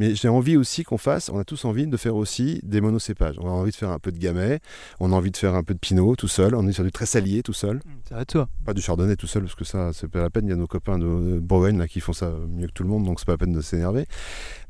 Mais 0.00 0.14
j'ai 0.14 0.28
envie 0.28 0.56
aussi 0.56 0.84
qu'on 0.84 0.98
fasse, 0.98 1.28
on 1.28 1.38
a 1.38 1.44
tous 1.44 1.64
envie 1.64 1.86
de 1.86 1.96
faire 1.96 2.16
aussi 2.16 2.60
des 2.62 2.80
monocépages. 2.80 3.36
On 3.40 3.46
a 3.46 3.50
envie 3.50 3.70
de 3.70 3.76
faire 3.76 3.90
un 3.90 3.98
peu 3.98 4.12
de 4.12 4.18
gamay, 4.18 4.60
on 5.00 5.12
a 5.12 5.14
envie 5.14 5.30
de 5.30 5.36
faire 5.36 5.54
un 5.54 5.62
peu 5.62 5.74
de 5.74 5.78
pinot 5.78 6.16
tout 6.16 6.28
seul, 6.28 6.54
on 6.54 6.58
a 6.58 6.62
envie 6.62 6.70
de 6.70 6.76
faire 6.76 6.84
du 6.84 6.92
tressalier 6.92 7.42
tout 7.42 7.52
seul. 7.52 7.80
C'est 8.08 8.14
à 8.14 8.24
toi. 8.24 8.48
Pas 8.64 8.74
du 8.74 8.80
chardonnay 8.80 9.16
tout 9.16 9.26
seul, 9.26 9.42
parce 9.42 9.54
que 9.54 9.64
ça, 9.64 9.92
c'est 9.92 10.08
pas 10.08 10.20
la 10.20 10.30
peine. 10.30 10.46
Il 10.46 10.50
y 10.50 10.52
a 10.52 10.56
nos 10.56 10.66
copains 10.66 10.98
de 10.98 11.08
de 11.08 11.38
Bourgogne 11.38 11.78
là, 11.78 11.88
qui 11.88 12.00
font 12.00 12.12
ça 12.12 12.32
mieux 12.48 12.66
que 12.66 12.72
tout 12.72 12.82
le 12.82 12.88
monde, 12.88 13.04
donc 13.04 13.20
c'est 13.20 13.26
pas 13.26 13.32
la 13.32 13.38
peine 13.38 13.52
de 13.52 13.60
s'énerver. 13.60 14.06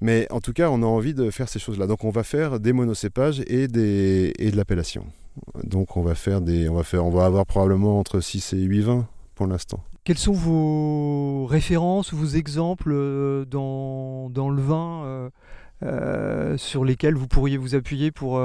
Mais 0.00 0.26
en 0.30 0.40
tout 0.40 0.52
cas, 0.52 0.70
on 0.70 0.82
a 0.82 0.86
envie 0.86 1.14
de 1.14 1.30
faire 1.30 1.48
ces 1.48 1.58
choses-là. 1.58 1.86
Donc 1.86 2.04
on 2.04 2.10
va 2.10 2.22
faire 2.22 2.60
des 2.60 2.72
monocépages 2.72 3.42
et, 3.46 3.68
des, 3.68 4.32
et 4.38 4.50
de 4.50 4.56
l'appellation. 4.56 5.06
Donc 5.64 5.96
on 5.96 6.02
va 6.02 6.14
faire 6.14 6.40
des. 6.40 6.68
On 6.68 6.74
va, 6.74 6.84
faire, 6.84 7.04
on 7.04 7.10
va 7.10 7.24
avoir 7.24 7.46
probablement 7.46 7.98
entre 7.98 8.20
6 8.20 8.52
et 8.52 8.58
8 8.58 8.80
vins 8.80 9.08
pour 9.34 9.46
l'instant. 9.46 9.82
Quelles 10.08 10.16
sont 10.16 10.32
vos 10.32 11.44
références 11.44 12.14
vos 12.14 12.28
exemples 12.28 12.92
euh, 12.92 13.44
dans, 13.44 14.30
dans 14.30 14.48
le 14.48 14.62
vin 14.62 15.02
euh, 15.04 15.28
euh, 15.82 16.56
sur 16.56 16.82
lesquels 16.86 17.14
vous 17.14 17.28
pourriez 17.28 17.58
vous 17.58 17.74
appuyer 17.74 18.10
pour, 18.10 18.40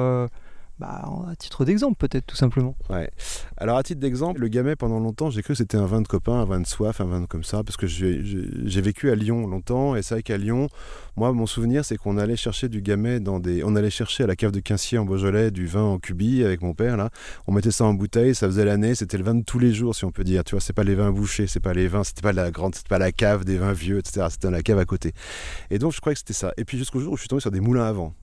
bah, 0.84 1.02
à 1.32 1.36
titre 1.38 1.64
d'exemple 1.64 1.96
peut-être 1.98 2.26
tout 2.26 2.36
simplement 2.36 2.76
Ouais. 2.90 3.10
Alors 3.56 3.78
à 3.78 3.84
titre 3.84 4.02
d'exemple, 4.02 4.42
le 4.42 4.50
Gamay 4.50 4.76
pendant 4.76 5.00
longtemps, 5.00 5.30
j'ai 5.30 5.42
cru 5.42 5.54
que 5.54 5.58
c'était 5.58 5.78
un 5.78 5.86
vin 5.86 6.02
de 6.02 6.08
copain, 6.08 6.34
un 6.34 6.46
vin 6.46 6.60
de 6.60 6.68
soif, 6.68 7.00
un 7.00 7.06
vin 7.06 7.26
comme 7.26 7.46
ça, 7.46 7.64
parce 7.64 7.78
que 7.78 7.88
j'ai 7.88 8.82
vécu 8.82 9.10
à 9.10 9.16
Lyon 9.16 9.48
longtemps, 9.48 9.96
et 9.96 10.02
c'est 10.02 10.16
vrai 10.16 10.24
qu'à 10.24 10.38
Lyon, 10.38 10.68
moi 11.16 11.32
mon 11.32 11.46
souvenir 11.46 11.86
c'est 11.86 11.96
qu'on 11.96 12.18
allait 12.18 12.36
chercher 12.36 12.68
du 12.68 12.82
Gamay 12.82 13.22
dans 13.22 13.40
des, 13.40 13.64
on 13.64 13.78
allait 13.78 13.90
chercher 13.90 14.26
à 14.26 14.28
la 14.28 14.36
cave 14.36 14.52
de 14.52 14.60
Quincier 14.60 14.98
en 14.98 15.06
Beaujolais 15.06 15.52
du 15.52 15.68
vin 15.68 15.84
en 15.84 16.00
cubi 16.00 16.44
avec 16.44 16.62
mon 16.62 16.74
père 16.74 16.98
là, 16.98 17.12
on 17.48 17.54
mettait 17.54 17.72
ça 17.72 17.86
en 17.86 17.94
bouteille, 17.94 18.36
ça 18.36 18.48
faisait 18.48 18.66
l'année, 18.66 18.94
c'était 18.94 19.18
le 19.18 19.24
vin 19.24 19.36
de 19.36 19.44
tous 19.44 19.60
les 19.60 19.74
jours 19.74 19.96
si 19.96 20.04
on 20.04 20.12
peut 20.12 20.26
dire, 20.26 20.44
tu 20.44 20.56
vois, 20.56 20.62
c'est 20.62 20.74
pas 20.74 20.84
les 20.84 20.96
vins 20.96 21.12
bouchés, 21.12 21.48
c'est 21.48 21.62
pas 21.62 21.74
les 21.74 21.88
vins, 21.88 22.04
c'était 22.04 22.22
pas 22.22 22.34
la 22.34 22.52
grande, 22.52 22.76
c'était 22.76 22.90
pas 22.90 23.00
la 23.00 23.14
cave 23.14 23.46
des 23.46 23.58
vins 23.58 23.74
vieux, 23.74 24.00
etc. 24.00 24.28
C'était 24.30 24.52
la 24.52 24.62
cave 24.62 24.80
à 24.80 24.86
côté. 24.86 25.14
Et 25.70 25.80
donc 25.80 25.94
je 25.94 26.02
croyais 26.02 26.16
que 26.16 26.20
c'était 26.20 26.34
ça. 26.34 26.52
Et 26.58 26.66
puis 26.66 26.78
jusqu'au 26.78 27.00
jour 27.00 27.14
où 27.14 27.16
je 27.16 27.22
suis 27.22 27.30
tombé 27.30 27.40
sur 27.40 27.52
des 27.52 27.62
moulins 27.62 27.86
à 27.86 27.94
vent. 27.94 28.14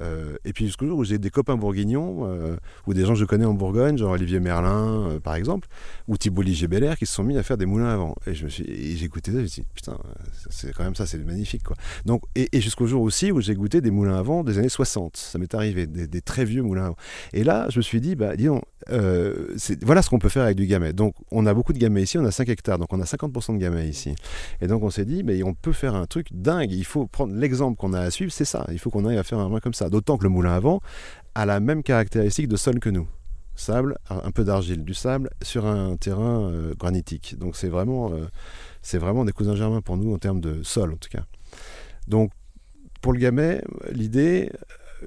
Euh, 0.00 0.36
et 0.44 0.52
puis 0.52 0.66
jusqu'au 0.66 0.86
jour 0.86 0.98
où 0.98 1.04
j'ai 1.04 1.18
des 1.18 1.30
copains 1.30 1.56
bourguignons 1.56 2.26
euh, 2.26 2.56
ou 2.86 2.94
des 2.94 3.04
gens 3.04 3.12
que 3.12 3.18
je 3.18 3.24
connais 3.24 3.44
en 3.44 3.54
Bourgogne, 3.54 3.98
genre 3.98 4.12
Olivier 4.12 4.40
Merlin 4.40 5.08
euh, 5.08 5.20
par 5.20 5.34
exemple, 5.34 5.68
ou 6.08 6.16
Thibault 6.16 6.42
Ligier-Belair, 6.42 6.96
qui 6.96 7.06
se 7.06 7.14
sont 7.14 7.22
mis 7.22 7.36
à 7.36 7.42
faire 7.42 7.56
des 7.56 7.66
moulins 7.66 7.88
à 7.88 7.96
vent. 7.96 8.14
Et 8.26 8.34
j'ai 8.34 9.04
écouté 9.04 9.30
ça, 9.30 9.38
je 9.38 9.42
me 9.42 9.46
suis 9.46 9.62
dit 9.62 9.68
putain, 9.74 9.92
euh, 9.92 10.24
c'est 10.50 10.72
quand 10.72 10.84
même 10.84 10.94
ça, 10.94 11.06
c'est 11.06 11.18
magnifique 11.18 11.62
quoi. 11.64 11.76
Donc 12.06 12.22
et, 12.34 12.48
jusqu'au 12.60 12.86
jour 12.86 13.02
aussi 13.02 13.32
où 13.32 13.40
j'ai 13.40 13.54
goûté 13.54 13.80
des 13.80 13.90
moulins 13.90 14.18
à 14.18 14.22
vent 14.22 14.44
des 14.44 14.58
années 14.58 14.68
60, 14.68 15.16
ça 15.16 15.38
m'est 15.38 15.54
arrivé, 15.54 15.86
des, 15.86 16.20
très 16.20 16.44
vieux 16.44 16.62
moulins 16.62 16.86
à 16.86 16.88
vent. 16.90 16.96
Et 17.32 17.44
là, 17.44 17.66
je 17.70 17.78
me 17.78 17.82
suis 17.82 18.00
dit 18.00 18.14
bah 18.14 18.36
dis 18.36 18.46
donc, 18.46 18.62
c'est- 19.56 19.82
voilà 19.84 20.02
ce 20.02 20.10
qu'on 20.10 20.18
peut 20.18 20.28
faire 20.28 20.44
avec 20.44 20.56
du 20.56 20.66
gamay. 20.66 20.92
Donc 20.92 21.14
on 21.30 21.46
a 21.46 21.54
beaucoup 21.54 21.72
de 21.72 21.78
gamay 21.78 22.02
ici, 22.02 22.18
on 22.18 22.24
a 22.24 22.30
5 22.30 22.48
hectares, 22.48 22.78
donc 22.78 22.92
on 22.92 23.00
a 23.00 23.04
50% 23.04 23.54
de 23.54 23.58
gamay 23.58 23.88
ici. 23.88 24.14
Et 24.60 24.66
donc 24.66 24.82
on 24.82 24.90
s'est 24.90 25.04
dit 25.04 25.22
mais 25.22 25.42
on 25.42 25.54
peut 25.54 25.72
faire 25.72 25.94
un 25.94 26.06
truc 26.06 26.28
dingue. 26.32 26.72
Il 26.72 26.84
faut 26.84 27.06
prendre 27.06 27.34
l'exemple 27.34 27.76
qu'on 27.76 27.92
a 27.92 28.00
à 28.00 28.10
suivre, 28.10 28.32
c'est 28.32 28.44
ça. 28.44 28.66
Il 28.72 28.78
faut 28.78 28.90
qu'on 28.90 29.04
aille 29.04 29.18
à 29.18 29.22
faire 29.24 29.38
un 29.38 29.48
vin 29.48 29.60
comme 29.60 29.74
ça. 29.74 29.89
D'autant 29.90 30.16
que 30.16 30.22
le 30.22 30.30
moulin 30.30 30.52
à 30.52 30.60
vent 30.60 30.80
a 31.34 31.46
la 31.46 31.60
même 31.60 31.82
caractéristique 31.82 32.48
de 32.48 32.56
sol 32.56 32.78
que 32.80 32.90
nous. 32.90 33.08
Sable, 33.56 33.98
un 34.08 34.30
peu 34.30 34.44
d'argile, 34.44 34.84
du 34.84 34.94
sable 34.94 35.28
sur 35.42 35.66
un 35.66 35.96
terrain 35.96 36.50
euh, 36.50 36.72
granitique. 36.78 37.36
Donc 37.38 37.56
c'est 37.56 37.68
vraiment, 37.68 38.10
euh, 38.12 38.26
c'est 38.80 38.96
vraiment 38.96 39.24
des 39.24 39.32
cousins 39.32 39.54
germains 39.54 39.82
pour 39.82 39.98
nous 39.98 40.14
en 40.14 40.18
termes 40.18 40.40
de 40.40 40.62
sol 40.62 40.92
en 40.92 40.96
tout 40.96 41.10
cas. 41.10 41.24
Donc 42.08 42.30
pour 43.02 43.12
le 43.12 43.18
gamay, 43.18 43.62
l'idée, 43.92 44.50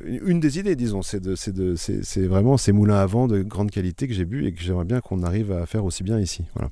une 0.03 0.39
des 0.39 0.59
idées, 0.59 0.75
disons, 0.75 1.01
c'est 1.01 1.19
de, 1.19 1.35
c'est 1.35 1.53
de, 1.53 1.75
c'est, 1.75 2.27
vraiment 2.27 2.57
ces 2.57 2.73
moulins 2.73 2.99
à 2.99 3.05
vent 3.05 3.27
de 3.27 3.41
grande 3.41 3.71
qualité 3.71 4.07
que 4.07 4.13
j'ai 4.13 4.25
bu 4.25 4.45
et 4.45 4.53
que 4.53 4.61
j'aimerais 4.61 4.85
bien 4.85 5.01
qu'on 5.01 5.23
arrive 5.23 5.51
à 5.51 5.65
faire 5.65 5.85
aussi 5.85 6.03
bien 6.03 6.19
ici. 6.19 6.45
Voilà. 6.53 6.69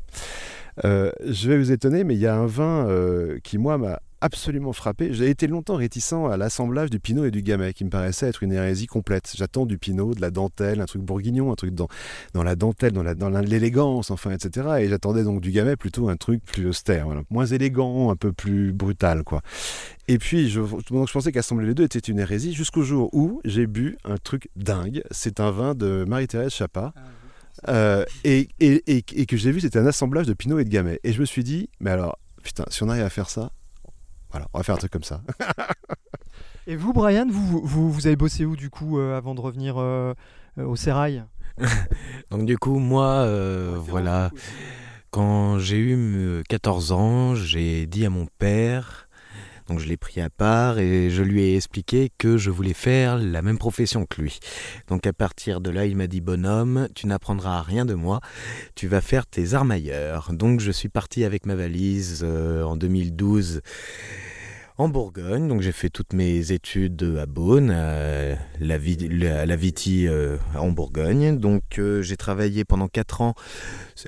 Euh, 0.86 1.12
je 1.26 1.50
vais 1.50 1.58
vous 1.58 1.72
étonner, 1.72 2.04
mais 2.04 2.16
il 2.16 2.20
y 2.20 2.28
a 2.28 2.36
un 2.36 2.46
vin 2.46 2.88
qui 3.44 3.58
moi 3.58 3.78
m'a 3.78 4.02
absolument 4.22 4.72
frappé. 4.74 5.14
J'ai 5.14 5.30
été 5.30 5.48
longtemps 5.48 5.76
réticent 5.76 6.14
à 6.32 6.38
l'assemblage 6.38 6.90
du 6.90 7.00
pinot 7.00 7.26
et 7.26 7.32
du 7.32 7.42
gamay, 7.42 7.74
qui 7.74 7.84
me 7.84 7.90
paraissait 7.90 8.28
être 8.28 8.44
une 8.44 8.54
hérésie 8.54 8.88
complète. 8.88 9.34
J'attends 9.36 9.66
du 9.66 9.78
pinot, 9.78 10.14
de 10.14 10.22
la 10.22 10.30
dentelle, 10.32 10.80
un 10.82 10.86
truc 10.86 11.02
bourguignon, 11.02 11.52
un 11.52 11.56
truc 11.56 11.74
dans, 11.74 11.88
dans 12.34 12.44
la 12.44 12.56
dentelle, 12.56 12.92
dans 12.94 13.04
la- 13.04 13.16
dans 13.16 13.30
la- 13.30 13.42
l'élégance, 13.42 14.12
enfin, 14.12 14.32
etc. 14.32 14.68
Et 14.82 14.90
j'attendais 14.90 15.24
donc 15.24 15.42
du 15.42 15.52
gamay 15.52 15.76
plutôt 15.76 16.10
un 16.10 16.16
truc 16.18 16.44
plus 16.46 16.68
austère, 16.68 17.06
voilà. 17.06 17.22
moins 17.30 17.46
élégant, 17.46 18.12
un 18.12 18.16
peu 18.16 18.32
plus 18.32 18.72
brutal, 18.74 19.24
quoi. 19.24 19.42
Et 20.08 20.18
puis, 20.18 20.50
je, 20.50 20.60
donc 20.62 21.08
je 21.08 21.14
pensais 21.14 21.32
qu'assembler 21.32 21.68
les 21.68 21.74
deux 21.74 21.84
était 21.84 22.00
une 22.00 22.20
hérésie, 22.20 22.54
jusqu'au 22.54 22.84
jour 22.84 23.10
où 23.14 23.42
j'ai 23.46 23.66
bu 23.68 23.98
un 24.06 24.18
truc 24.18 24.50
dingue. 24.56 25.04
C'est 25.12 25.40
un 25.40 25.52
vin 25.52 25.74
de 25.76 26.06
Marie-Thérèse 26.08 26.52
Chapa. 26.54 26.94
Euh, 27.68 28.06
et, 28.24 28.48
et- 28.60 28.82
et- 28.98 29.04
et 29.14 29.26
que 29.26 29.38
j'ai 29.38 29.52
vu, 29.52 29.60
c'était 29.62 29.80
un 29.80 29.86
assemblage 29.86 30.26
de 30.26 30.34
Pinot 30.34 30.60
et 30.60 30.64
de 30.64 30.70
Gamay. 30.70 31.00
Et 31.04 31.12
je 31.12 31.20
me 31.20 31.26
suis 31.26 31.44
dit, 31.44 31.70
mais 31.80 31.92
alors, 31.92 32.18
putain, 32.44 32.64
si 32.70 32.82
on 32.84 32.90
arrive 32.90 33.04
à 33.04 33.10
faire 33.10 33.30
ça, 33.30 33.52
voilà, 34.32 34.48
on 34.54 34.60
va 34.60 34.64
faire 34.64 34.76
un 34.76 34.80
truc 34.80 34.92
comme 34.92 35.04
ça. 35.04 35.22
Et 36.68 36.76
vous 36.76 36.94
Brian, 36.94 37.28
vous, 37.30 37.62
vous, 37.64 37.92
vous 37.92 38.08
avez 38.08 38.16
bossé 38.16 38.46
où 38.46 38.56
du 38.56 38.70
coup 38.70 39.00
euh, 39.00 39.18
avant 39.18 39.36
de 39.36 39.42
revenir 39.42 39.78
euh, 39.78 40.14
euh, 40.58 40.66
au 40.66 40.76
Sérail 40.76 41.24
Donc 42.32 42.46
du 42.46 42.58
coup, 42.58 42.80
moi, 42.80 43.06
euh, 43.06 43.76
voilà, 43.78 44.32
quand 45.10 45.60
j'ai 45.60 45.78
eu 45.78 45.96
euh, 45.98 46.44
14 46.50 46.92
ans, 46.92 47.36
j'ai 47.36 47.86
dit 47.88 48.06
à 48.06 48.10
mon 48.10 48.28
père, 48.40 49.08
donc 49.68 49.80
je 49.80 49.88
l'ai 49.88 49.98
pris 49.98 50.22
à 50.22 50.30
part 50.30 50.80
et 50.80 51.10
je 51.10 51.24
lui 51.24 51.44
ai 51.44 51.56
expliqué 51.56 52.12
que 52.18 52.38
je 52.38 52.50
voulais 52.50 52.74
faire 52.74 53.18
la 53.18 53.42
même 53.42 53.58
profession 53.58 54.06
que 54.06 54.22
lui. 54.22 54.40
Donc 54.88 55.08
à 55.08 55.14
partir 55.14 55.62
de 55.62 55.70
là, 55.70 55.86
il 55.86 55.96
m'a 55.96 56.08
dit 56.08 56.22
bonhomme, 56.22 56.90
tu 56.96 57.08
n'apprendras 57.08 57.62
rien 57.62 57.86
de 57.86 57.94
moi, 57.94 58.20
tu 58.76 58.88
vas 58.88 59.02
faire 59.02 59.26
tes 59.26 59.54
armes 59.54 59.72
ailleurs. 59.72 60.34
Donc 60.34 60.60
je 60.60 60.72
suis 60.72 60.90
parti 60.90 61.24
avec 61.24 61.46
ma 61.46 61.56
valise 61.56 62.22
euh, 62.24 62.64
en 62.64 62.76
2012 62.76 63.62
en 64.82 64.90
Bourgogne, 64.90 65.48
donc 65.48 65.62
j'ai 65.62 65.72
fait 65.72 65.92
toutes 65.92 66.14
mes 66.14 66.52
études 66.52 67.16
à 67.22 67.28
Beaune, 67.28 67.70
à 67.70 68.36
la, 68.60 68.78
Vi- 68.80 69.10
la- 69.10 69.46
la 69.46 69.56
Viti 69.56 70.08
euh, 70.08 70.38
en 70.56 70.72
Bourgogne. 70.72 71.38
Donc 71.38 71.78
euh, 71.78 72.02
j'ai 72.02 72.18
travaillé 72.18 72.66
pendant 72.66 72.88
4 72.88 73.22
ans 73.22 73.36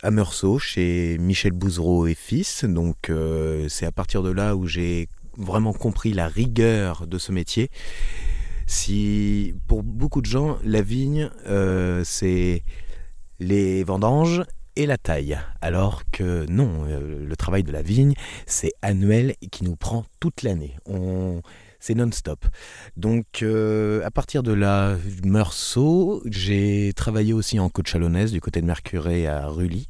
à 0.01 0.09
Meursault 0.09 0.57
chez 0.57 1.17
Michel 1.19 1.51
Bouzereau 1.51 2.07
et 2.07 2.15
fils. 2.15 2.65
Donc 2.65 3.11
euh, 3.11 3.67
c'est 3.69 3.85
à 3.85 3.91
partir 3.91 4.23
de 4.23 4.31
là 4.31 4.55
où 4.55 4.65
j'ai 4.65 5.09
vraiment 5.37 5.73
compris 5.73 6.11
la 6.11 6.27
rigueur 6.27 7.05
de 7.05 7.19
ce 7.19 7.31
métier. 7.31 7.69
Si 8.65 9.53
pour 9.67 9.83
beaucoup 9.83 10.21
de 10.21 10.25
gens, 10.25 10.57
la 10.63 10.81
vigne, 10.81 11.29
c'est 12.03 12.63
les 13.39 13.83
vendanges 13.83 14.41
et 14.75 14.85
la 14.85 14.97
taille. 14.97 15.37
Alors 15.61 16.03
que 16.11 16.45
non, 16.49 16.85
euh, 16.87 17.25
le 17.25 17.35
travail 17.35 17.63
de 17.63 17.71
la 17.71 17.81
vigne, 17.81 18.13
c'est 18.45 18.73
annuel 18.81 19.35
et 19.41 19.47
qui 19.47 19.63
nous 19.63 19.75
prend 19.75 20.05
toute 20.19 20.43
l'année. 20.43 20.75
On... 20.85 21.41
C'est 21.79 21.95
non-stop. 21.95 22.45
Donc, 22.95 23.41
euh, 23.41 24.05
à 24.05 24.09
partir 24.09 24.41
de 24.41 24.53
là, 24.53 24.95
Meursault, 25.25 26.21
j'ai 26.25 26.93
travaillé 26.95 27.33
aussi 27.33 27.59
en 27.59 27.67
côte 27.67 27.87
chalonnaise, 27.87 28.31
du 28.31 28.39
côté 28.39 28.61
de 28.61 28.65
Mercurey 28.65 29.27
à 29.27 29.47
Rully. 29.47 29.87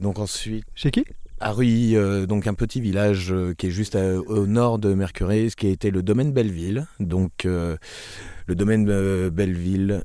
Donc 0.00 0.18
ensuite, 0.18 0.64
Chez 0.74 0.90
qui? 0.90 1.04
À 1.38 1.52
Ruy, 1.52 1.94
euh, 1.96 2.26
donc 2.26 2.46
un 2.46 2.54
petit 2.54 2.80
village 2.80 3.30
euh, 3.30 3.54
qui 3.54 3.66
est 3.66 3.70
juste 3.70 3.94
à- 3.94 4.18
au 4.18 4.46
nord 4.46 4.78
de 4.78 4.92
Mercurey, 4.94 5.50
ce 5.50 5.56
qui 5.56 5.66
a 5.66 5.70
été 5.70 5.90
le 5.90 6.02
domaine 6.02 6.32
Belleville. 6.32 6.86
Donc 6.98 7.44
euh, 7.44 7.76
le 8.46 8.54
domaine 8.54 8.86
Belleville, 9.30 10.02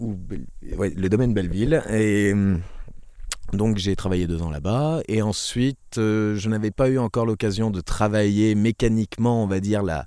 le 0.00 1.08
domaine 1.08 1.34
Belleville. 1.34 1.82
Et 1.90 2.32
hum, 2.32 2.60
Donc 3.52 3.78
j'ai 3.78 3.96
travaillé 3.96 4.28
deux 4.28 4.42
ans 4.42 4.50
là-bas 4.50 5.00
et 5.08 5.22
ensuite 5.22 5.98
euh, 5.98 6.36
je 6.36 6.48
n'avais 6.48 6.70
pas 6.70 6.88
eu 6.88 6.98
encore 6.98 7.26
l'occasion 7.26 7.70
de 7.70 7.80
travailler 7.80 8.54
mécaniquement, 8.54 9.42
on 9.42 9.48
va 9.48 9.58
dire 9.58 9.82
là, 9.82 10.06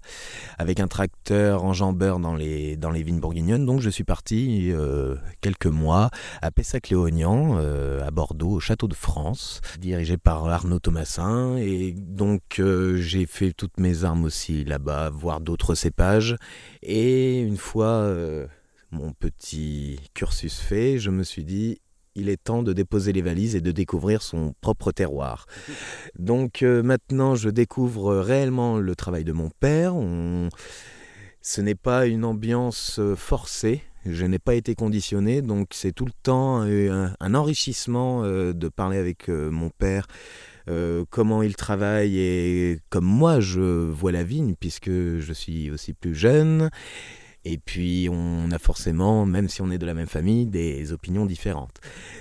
avec 0.58 0.80
un 0.80 0.88
tracteur 0.88 1.66
enjambeur 1.66 2.20
dans 2.20 2.36
les 2.36 2.78
dans 2.78 2.90
les 2.90 3.04
vignes 3.04 3.20
bourguignonnes. 3.20 3.66
Donc 3.66 3.82
je 3.82 3.90
suis 3.90 4.06
parti 4.06 4.70
euh, 4.72 5.16
quelques 5.42 5.66
mois 5.66 6.10
à 6.42 6.52
Pessac-Léognan, 6.52 7.58
euh, 7.60 8.08
à 8.08 8.12
Bordeaux, 8.12 8.52
au 8.52 8.60
château 8.62 8.88
de 8.88 8.94
France, 8.94 9.60
dirigé 9.78 10.16
par 10.16 10.48
Arnaud 10.48 10.80
Thomasin. 10.80 11.58
Et 11.58 11.94
donc 11.98 12.62
j'ai 12.96 13.26
fait 13.26 13.52
toutes 13.52 13.78
mes 13.78 14.06
armes 14.06 14.24
aussi 14.24 14.64
là-bas, 14.64 15.10
voir 15.10 15.42
d'autres 15.42 15.76
cépages. 15.76 16.38
Et 16.82 17.42
une 17.42 17.58
fois 17.58 18.10
mon 18.94 19.12
petit 19.12 20.00
cursus 20.14 20.60
fait, 20.60 21.00
je 21.00 21.10
me 21.10 21.24
suis 21.24 21.44
dit 21.44 21.80
il 22.16 22.30
est 22.30 22.42
temps 22.42 22.62
de 22.62 22.74
déposer 22.74 23.12
les 23.12 23.24
valises 23.24 23.56
et 23.56 23.62
de 23.62 23.72
découvrir 23.72 24.22
son 24.22 24.54
propre 24.62 24.92
terroir. 24.92 25.48
Donc 26.20 26.62
euh, 26.62 26.84
maintenant, 26.84 27.36
je 27.36 27.50
découvre 27.50 28.16
réellement 28.16 28.78
le 28.78 28.96
travail 28.96 29.24
de 29.24 29.32
mon 29.32 29.50
père. 29.50 29.96
Ce 31.42 31.62
n'est 31.62 31.76
pas 31.76 32.06
une 32.06 32.24
ambiance 32.24 33.00
euh, 33.00 33.16
forcée. 33.16 33.82
Je 34.06 34.26
n'ai 34.26 34.40
pas 34.40 34.54
été 34.54 34.76
conditionné, 34.76 35.42
donc 35.42 35.70
c'est 35.72 35.94
tout 35.94 36.04
le 36.06 36.12
temps 36.24 36.60
un, 36.62 37.34
enrichissement 37.34 38.26
euh, 38.26 38.52
de 38.52 38.68
parler 38.68 38.98
avec 38.98 39.30
mon 39.30 39.70
père. 39.70 40.08
comment 41.10 41.42
il 41.42 41.56
travaille 41.56 42.18
et 42.18 42.80
comme 42.90 43.06
moi 43.06 43.40
je 43.40 43.62
vois 43.62 44.12
la 44.12 44.24
vigne 44.24 44.56
puisque 44.60 44.90
je 44.90 45.34
suis 45.34 45.72
aussi 45.72 45.94
plus 45.94 46.16
jeune 46.16 46.70
et 47.46 47.58
puis 47.58 48.08
on 48.12 48.52
a 48.52 48.60
forcément, 48.60 49.26
même 49.26 49.50
si 49.50 49.62
on 49.62 49.70
est 49.72 49.78
de 49.78 49.86
la 49.86 49.94
même 49.94 50.08
famille, 50.08 50.46
des 50.46 50.92
opinions 50.94 51.26
différentes. 51.26 51.80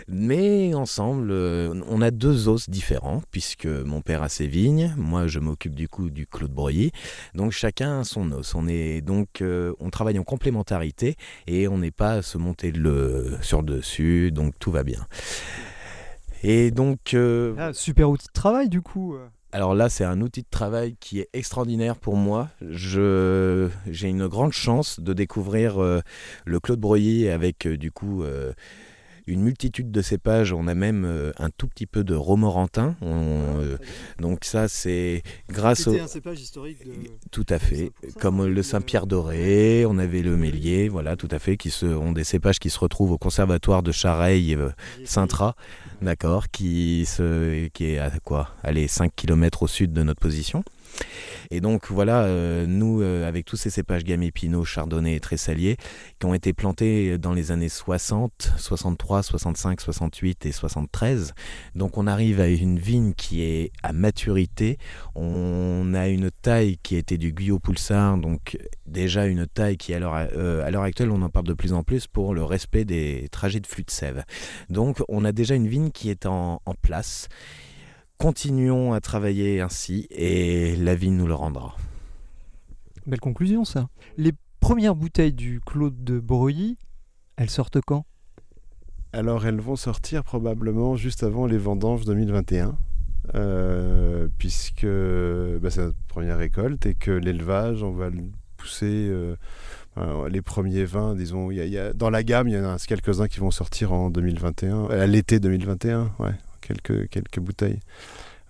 Mais 0.08 0.74
ensemble, 0.74 1.30
euh, 1.30 1.80
on 1.88 2.02
a 2.02 2.10
deux 2.10 2.48
os 2.48 2.68
différents, 2.68 3.22
puisque 3.30 3.66
mon 3.66 4.00
père 4.00 4.22
a 4.22 4.28
ses 4.28 4.46
vignes, 4.46 4.94
moi 4.96 5.26
je 5.26 5.38
m'occupe 5.38 5.74
du 5.74 5.88
coup 5.88 6.10
du 6.10 6.26
Clos 6.26 6.48
de 6.48 6.52
Breuilly. 6.52 6.92
Donc 7.34 7.52
chacun 7.52 8.00
a 8.00 8.04
son 8.04 8.30
os. 8.32 8.54
On 8.54 8.66
est 8.66 9.00
donc 9.00 9.40
euh, 9.40 9.72
on 9.80 9.90
travaille 9.90 10.18
en 10.18 10.24
complémentarité 10.24 11.16
et 11.46 11.68
on 11.68 11.78
n'est 11.78 11.90
pas 11.90 12.14
à 12.14 12.22
se 12.22 12.38
monter 12.38 12.72
le 12.72 13.38
sur 13.42 13.62
dessus, 13.62 14.32
donc 14.32 14.58
tout 14.58 14.70
va 14.70 14.82
bien. 14.82 15.06
Et 16.42 16.72
donc 16.72 17.14
euh, 17.14 17.54
ah, 17.58 17.72
super 17.72 18.10
outil 18.10 18.26
de 18.26 18.32
travail 18.32 18.68
du 18.68 18.82
coup. 18.82 19.16
Alors 19.54 19.74
là, 19.74 19.90
c'est 19.90 20.04
un 20.04 20.22
outil 20.22 20.40
de 20.40 20.50
travail 20.50 20.96
qui 20.98 21.20
est 21.20 21.28
extraordinaire 21.34 21.96
pour 21.96 22.16
moi. 22.16 22.48
J'ai 22.70 24.08
une 24.08 24.26
grande 24.26 24.52
chance 24.52 24.98
de 24.98 25.12
découvrir 25.12 25.82
euh, 25.82 26.00
le 26.46 26.58
Claude 26.58 26.80
Breuilly 26.80 27.28
avec 27.28 27.66
euh, 27.66 27.76
du 27.76 27.90
coup 27.90 28.22
euh, 28.22 28.54
une 29.26 29.42
multitude 29.42 29.90
de 29.90 30.02
cépages. 30.02 30.52
On 30.52 30.66
a 30.66 30.74
même 30.74 31.04
euh, 31.04 31.32
un 31.38 31.50
tout 31.50 31.68
petit 31.68 31.86
peu 31.86 32.04
de 32.04 32.14
romorantin. 32.14 32.96
On, 33.00 33.56
ah, 33.56 33.60
euh, 33.60 33.78
donc 34.18 34.44
ça, 34.44 34.68
c'est 34.68 35.22
grâce 35.48 35.86
au... 35.86 35.98
un 35.98 36.06
cépage 36.06 36.40
historique 36.40 36.78
Tout 37.30 37.46
à 37.48 37.58
fait. 37.58 37.92
Comme 38.20 38.46
le 38.46 38.62
Saint-Pierre 38.62 39.06
doré, 39.06 39.84
on 39.86 39.98
avait 39.98 40.22
le 40.22 40.36
Mélier, 40.36 40.88
voilà, 40.88 41.16
tout 41.16 41.28
à 41.30 41.38
fait, 41.38 41.56
qui 41.56 41.70
se, 41.70 41.86
ont 41.86 42.12
des 42.12 42.24
cépages 42.24 42.58
qui 42.58 42.70
se 42.70 42.78
retrouvent 42.78 43.12
au 43.12 43.18
conservatoire 43.18 43.82
de 43.82 43.92
Chareil, 43.92 44.54
euh, 44.54 44.70
Sintra, 45.04 45.56
d'accord, 46.00 46.48
qui, 46.48 47.06
se, 47.06 47.68
qui 47.68 47.86
est 47.86 47.98
à 47.98 48.10
quoi? 48.24 48.50
Allez, 48.62 48.88
5 48.88 49.12
km 49.14 49.62
au 49.62 49.68
sud 49.68 49.92
de 49.92 50.02
notre 50.02 50.20
position. 50.20 50.64
Et 51.50 51.60
donc 51.60 51.90
voilà, 51.90 52.24
euh, 52.24 52.66
nous, 52.66 53.02
euh, 53.02 53.28
avec 53.28 53.44
tous 53.44 53.56
ces 53.56 53.70
cépages 53.70 54.04
gamay, 54.04 54.30
pinot, 54.30 54.64
chardonnay 54.64 55.16
et 55.16 55.20
tressalier, 55.20 55.76
qui 56.18 56.26
ont 56.26 56.34
été 56.34 56.52
plantés 56.52 57.18
dans 57.18 57.32
les 57.32 57.50
années 57.50 57.68
60, 57.68 58.52
63, 58.56 59.22
65, 59.22 59.80
68 59.80 60.46
et 60.46 60.52
73, 60.52 61.34
donc 61.74 61.98
on 61.98 62.06
arrive 62.06 62.40
à 62.40 62.48
une 62.48 62.78
vigne 62.78 63.12
qui 63.14 63.42
est 63.42 63.70
à 63.82 63.92
maturité. 63.92 64.78
On 65.14 65.92
a 65.94 66.08
une 66.08 66.30
taille 66.30 66.78
qui 66.82 66.96
était 66.96 67.18
du 67.18 67.32
Guyot 67.32 67.58
Poulsard, 67.58 68.18
donc 68.18 68.58
déjà 68.86 69.26
une 69.26 69.46
taille 69.46 69.76
qui, 69.76 69.94
à 69.94 69.98
l'heure 69.98 70.14
euh, 70.14 70.82
actuelle, 70.82 71.10
on 71.10 71.22
en 71.22 71.28
parle 71.28 71.46
de 71.46 71.54
plus 71.54 71.72
en 71.72 71.82
plus 71.82 72.06
pour 72.06 72.34
le 72.34 72.44
respect 72.44 72.84
des 72.84 73.28
trajets 73.30 73.60
de 73.60 73.66
flux 73.66 73.84
de 73.84 73.90
sève. 73.90 74.24
Donc 74.70 75.02
on 75.08 75.24
a 75.24 75.32
déjà 75.32 75.54
une 75.54 75.68
vigne 75.68 75.90
qui 75.90 76.10
est 76.10 76.26
en 76.26 76.60
place 76.80 77.28
Continuons 78.18 78.92
à 78.92 79.00
travailler 79.00 79.60
ainsi 79.60 80.06
et 80.10 80.76
la 80.76 80.94
vie 80.94 81.10
nous 81.10 81.26
le 81.26 81.34
rendra. 81.34 81.76
Belle 83.06 83.20
conclusion 83.20 83.64
ça. 83.64 83.88
Les 84.16 84.32
premières 84.60 84.94
bouteilles 84.94 85.32
du 85.32 85.60
Claude 85.60 86.04
de 86.04 86.20
Breuilly, 86.20 86.78
elles 87.36 87.50
sortent 87.50 87.80
quand? 87.80 88.06
Alors 89.12 89.46
elles 89.46 89.60
vont 89.60 89.76
sortir 89.76 90.24
probablement 90.24 90.96
juste 90.96 91.22
avant 91.22 91.46
les 91.46 91.58
vendanges 91.58 92.04
2021. 92.04 92.76
Euh, 93.36 94.26
puisque 94.36 94.84
bah, 94.84 95.70
c'est 95.70 95.82
notre 95.82 95.98
première 96.08 96.38
récolte 96.38 96.86
et 96.86 96.94
que 96.94 97.12
l'élevage, 97.12 97.82
on 97.82 97.92
va 97.92 98.10
le 98.10 98.24
pousser. 98.56 99.08
Euh, 99.10 99.36
les 100.28 100.40
premiers 100.40 100.84
vins, 100.84 101.14
disons, 101.14 101.50
y 101.50 101.78
a, 101.78 101.92
dans 101.92 102.08
la 102.08 102.22
gamme, 102.22 102.48
il 102.48 102.54
y 102.54 102.58
en 102.58 102.64
a 102.64 102.78
quelques-uns 102.78 103.28
qui 103.28 103.40
vont 103.40 103.50
sortir 103.50 103.92
en 103.92 104.08
2021, 104.08 104.86
à 104.86 105.06
l'été 105.06 105.38
2021, 105.38 106.12
ouais, 106.18 106.32
quelques, 106.62 107.08
quelques 107.08 107.40
bouteilles. 107.40 107.80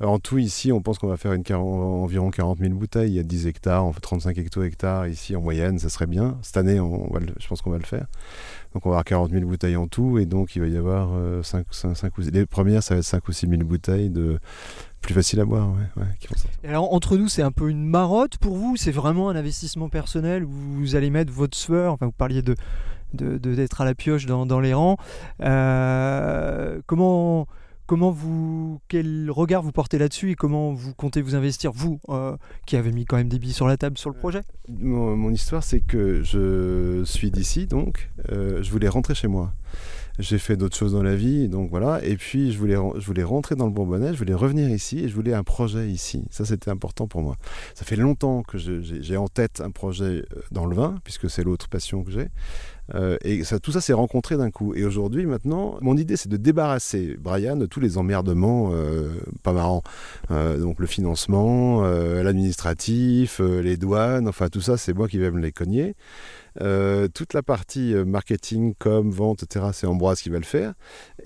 en 0.01 0.19
tout, 0.19 0.39
ici, 0.39 0.73
on 0.73 0.81
pense 0.81 0.99
qu'on 0.99 1.09
va 1.09 1.17
faire 1.17 1.33
une, 1.33 1.45
environ 1.55 2.31
40 2.31 2.59
000 2.59 2.75
bouteilles. 2.75 3.11
Il 3.11 3.15
y 3.15 3.19
a 3.19 3.23
10 3.23 3.47
hectares, 3.47 3.85
on 3.85 3.93
fait 3.93 4.01
35 4.01 4.39
hecto-hectares 4.39 5.09
ici 5.09 5.35
en 5.37 5.41
moyenne, 5.41 5.79
ça 5.79 5.89
serait 5.89 6.07
bien. 6.07 6.39
Cette 6.43 6.57
année, 6.57 6.81
on 6.81 7.13
va 7.13 7.21
je 7.39 7.47
pense 7.47 7.63
qu'on 7.63 7.71
va 7.71 7.79
le 7.79 7.85
faire. 7.85 8.07
Donc 8.75 8.87
on 8.87 8.91
va 8.91 8.97
avoir 8.97 9.05
40 9.05 9.31
000 9.33 9.45
bouteilles 9.47 9.77
en 9.77 9.87
tout, 9.87 10.19
et 10.19 10.27
donc 10.27 10.57
il 10.57 10.63
va 10.63 10.69
y 10.69 10.77
avoir 10.77 11.11
5, 11.45 11.67
euh, 11.85 11.95
5, 11.95 12.19
ou 12.19 12.23
6... 12.23 12.31
Les 12.31 12.47
premières, 12.47 12.83
ça 12.83 12.95
va 12.95 13.01
être 13.01 13.07
5 13.07 13.29
ou 13.29 13.33
6 13.33 13.49
000 13.49 13.63
bouteilles 13.65 14.09
de 14.09 14.39
plus 15.03 15.15
facile 15.15 15.41
à 15.41 15.45
boire. 15.45 15.69
Ouais, 15.97 16.05
alors 16.69 16.93
entre 16.95 17.17
nous, 17.17 17.29
c'est 17.29 17.43
un 17.43 17.51
peu 17.51 17.69
une 17.69 17.85
marotte 17.85 18.39
pour 18.39 18.57
vous 18.57 18.77
C'est 18.77 18.93
vraiment 18.93 19.29
un 19.29 19.37
investissement 19.37 19.89
personnel 19.89 20.45
où 20.45 20.51
vous 20.51 20.95
allez 20.97 21.11
mettre 21.11 21.33
votre 21.33 21.57
sueur 21.57 21.93
Enfin, 21.93 22.07
vous 22.07 22.13
parliez 22.13 22.41
de 22.41 22.55
d'être 23.15 23.83
à 23.83 23.85
la 23.85 23.95
pioche 23.95 24.25
dans, 24.25 24.47
dans 24.47 24.61
les 24.61 24.73
rangs. 24.73 24.97
Euh, 25.43 26.81
comment 26.87 27.47
Comment 27.93 28.11
vous, 28.11 28.81
quel 28.89 29.31
regard 29.31 29.61
vous 29.61 29.71
portez 29.71 29.99
là-dessus 29.99 30.31
et 30.31 30.35
comment 30.35 30.73
vous 30.73 30.95
comptez 30.95 31.21
vous 31.21 31.35
investir, 31.35 31.73
vous, 31.73 32.01
euh, 32.09 32.39
qui 32.65 32.77
avez 32.77 32.91
mis 32.91 33.05
quand 33.05 33.19
même 33.19 33.29
des 33.29 33.39
billes 33.39 33.53
sur 33.53 33.69
la 33.69 33.77
table 33.77 33.99
sur 33.99 34.09
le 34.09 34.17
projet? 34.17 34.41
mon, 34.67 35.31
histoire, 35.31 35.63
c'est 35.63 35.81
que 35.81 36.23
je 36.23 37.03
suis 37.05 37.31
d'ici, 37.31 37.67
donc 37.67 38.09
euh, 38.31 38.63
je 38.63 38.71
voulais 38.71 38.89
rentrer 38.89 39.15
chez 39.15 39.29
moi. 39.29 39.53
J'ai 40.19 40.39
fait 40.39 40.57
d'autres 40.57 40.77
choses 40.77 40.93
dans 40.93 41.03
la 41.03 41.17
vie, 41.17 41.49
donc 41.49 41.71
voilà. 41.71 42.05
Et 42.05 42.17
puis 42.17 42.53
je 42.53 42.59
voulais, 42.59 42.77
je 42.97 43.07
voulais 43.07 43.23
rentrer 43.23 43.55
dans 43.55 43.67
le 43.67 43.73
Bourbonnais, 43.73 44.13
je 44.13 44.19
voulais 44.19 44.35
revenir 44.35 44.69
ici 44.69 45.01
et 45.01 45.09
je 45.09 45.15
voulais 45.15 45.33
un 45.33 45.43
projet 45.43 45.89
ici. 45.89 46.25
Ça, 46.31 46.45
c'était 46.45 46.71
important 46.71 47.07
pour 47.07 47.23
moi. 47.23 47.37
Ça 47.75 47.85
fait 47.85 47.97
longtemps 47.97 48.43
que 48.43 48.59
j'ai 48.59 49.17
en 49.17 49.29
tête 49.29 49.61
un 49.61 49.71
projet 49.71 50.05
euh, 50.05 50.41
dans 50.51 50.67
le 50.67 50.77
vin, 50.77 50.97
puisque 51.05 51.31
c'est 51.31 51.43
l'autre 51.43 51.69
passion 51.69 52.05
que 52.05 52.11
j'ai. 52.11 52.29
Euh, 52.95 53.17
et 53.25 53.43
tout 53.63 53.73
ça 53.73 53.81
s'est 53.81 53.93
rencontré 53.93 54.37
d'un 54.37 54.51
coup. 54.51 54.75
Et 54.75 54.85
aujourd'hui, 54.85 55.25
maintenant, 55.25 55.79
mon 55.81 55.97
idée, 55.97 56.17
c'est 56.17 56.29
de 56.29 56.37
débarrasser 56.37 57.17
Brian 57.19 57.57
de 57.57 57.65
tous 57.65 57.81
les 57.81 57.97
emmerdements 57.97 58.71
euh, 58.73 59.09
pas 59.43 59.53
marrants. 59.53 59.83
Donc 60.31 60.79
le 60.79 60.87
financement, 60.87 61.83
l'administratif, 61.83 63.41
les 63.41 63.77
douanes, 63.77 64.29
enfin 64.29 64.49
tout 64.49 64.61
ça, 64.61 64.77
c'est 64.77 64.93
moi 64.93 65.09
qui 65.09 65.19
vais 65.19 65.31
me 65.31 65.41
les 65.41 65.53
cogner. 65.53 65.95
Euh, 66.61 67.09
toute 67.09 67.35
la 67.35 67.43
partie 67.43 67.95
euh, 67.95 68.05
marketing, 68.05 68.75
com, 68.79 69.11
vente, 69.11 69.43
etc., 69.43 69.67
c'est 69.73 69.87
Ambroise 69.87 70.21
qui 70.21 70.29
va 70.29 70.39
le 70.39 70.45
faire. 70.45 70.75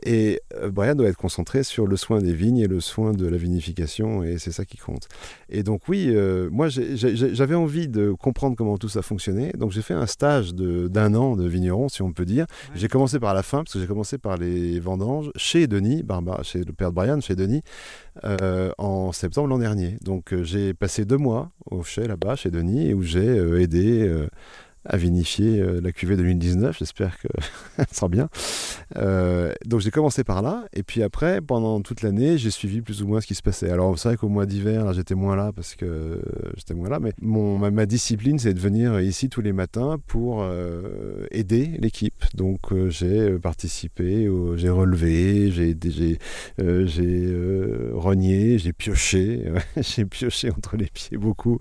Et 0.04 0.40
euh, 0.54 0.70
Brian 0.70 0.94
doit 0.94 1.08
être 1.08 1.16
concentré 1.16 1.62
sur 1.62 1.86
le 1.86 1.96
soin 1.96 2.20
des 2.20 2.32
vignes 2.32 2.58
et 2.58 2.68
le 2.68 2.80
soin 2.80 3.12
de 3.12 3.26
la 3.26 3.36
vinification, 3.36 4.22
et 4.22 4.38
c'est 4.38 4.52
ça 4.52 4.64
qui 4.64 4.76
compte. 4.76 5.08
Et 5.48 5.62
donc 5.62 5.88
oui, 5.88 6.14
moi 6.50 6.68
j'avais 6.68 7.54
envie 7.54 7.88
de 7.88 8.12
comprendre 8.12 8.56
comment 8.56 8.78
tout 8.78 8.88
ça 8.88 9.02
fonctionnait, 9.02 9.52
donc 9.52 9.72
j'ai 9.72 9.82
fait 9.82 9.94
un 9.94 10.06
stage 10.06 10.54
d'un 10.54 11.14
an 11.14 11.36
de 11.36 11.46
vigneron, 11.46 11.88
si 11.88 12.02
on 12.02 12.12
peut 12.12 12.24
dire. 12.24 12.46
J'ai 12.74 12.88
commencé 12.88 13.18
par 13.18 13.34
la 13.34 13.42
fin, 13.42 13.58
parce 13.58 13.74
que 13.74 13.80
j'ai 13.80 13.86
commencé 13.86 14.18
par 14.18 14.36
les 14.36 14.80
vendanges 14.80 15.30
chez 15.36 15.66
Denis, 15.66 16.02
Barbara, 16.02 16.42
chez 16.42 16.62
le 16.62 16.72
père 16.72 16.90
de 16.90 16.94
Brian, 16.94 17.20
chez 17.20 17.36
Denis, 17.36 17.62
en 18.78 19.12
septembre 19.12 19.48
l'an 19.48 19.58
dernier. 19.58 19.98
Donc 20.02 20.34
j'ai 20.42 20.74
passé 20.74 21.04
deux 21.04 21.18
mois 21.18 21.50
au 21.70 21.82
chai 21.82 22.06
là-bas, 22.06 22.36
chez 22.36 22.50
Denis, 22.50 22.94
où 22.94 23.02
j'ai 23.02 23.36
aidé 23.60 24.26
à 24.88 24.96
vinifier 24.96 25.60
euh, 25.60 25.80
la 25.82 25.92
cuvée 25.92 26.16
2019. 26.16 26.78
J'espère 26.78 27.18
que 27.18 27.28
ça 27.76 27.84
sera 27.90 28.08
bien. 28.08 28.28
Euh, 28.96 29.52
donc 29.64 29.80
j'ai 29.80 29.90
commencé 29.90 30.24
par 30.24 30.42
là, 30.42 30.64
et 30.72 30.82
puis 30.82 31.02
après, 31.02 31.40
pendant 31.40 31.80
toute 31.80 32.02
l'année, 32.02 32.38
j'ai 32.38 32.50
suivi 32.50 32.80
plus 32.80 33.02
ou 33.02 33.08
moins 33.08 33.20
ce 33.20 33.26
qui 33.26 33.34
se 33.34 33.42
passait. 33.42 33.70
Alors 33.70 33.98
c'est 33.98 34.08
vrai 34.08 34.16
qu'au 34.16 34.28
mois 34.28 34.46
d'hiver, 34.46 34.92
j'étais 34.92 35.14
moins 35.14 35.36
là 35.36 35.52
parce 35.54 35.74
que 35.74 36.20
j'étais 36.56 36.74
moins 36.74 36.88
là, 36.88 37.00
mais 37.00 37.12
mon, 37.20 37.58
ma, 37.58 37.86
discipline, 37.86 38.38
c'est 38.38 38.54
de 38.54 38.60
venir 38.60 39.00
ici 39.00 39.28
tous 39.28 39.40
les 39.40 39.52
matins 39.52 39.96
pour 40.06 40.42
euh, 40.42 41.26
aider 41.30 41.72
l'équipe. 41.78 42.24
Donc 42.34 42.60
j'ai 42.88 43.38
participé, 43.38 44.28
j'ai 44.56 44.70
relevé, 44.70 45.50
j'ai 45.50 45.76
j'ai 46.58 47.36
rogné, 47.92 48.58
j'ai 48.58 48.72
pioché, 48.72 49.52
j'ai 49.76 50.04
pioché 50.04 50.50
entre 50.50 50.76
les 50.76 50.86
pieds 50.86 51.18
beaucoup. 51.18 51.58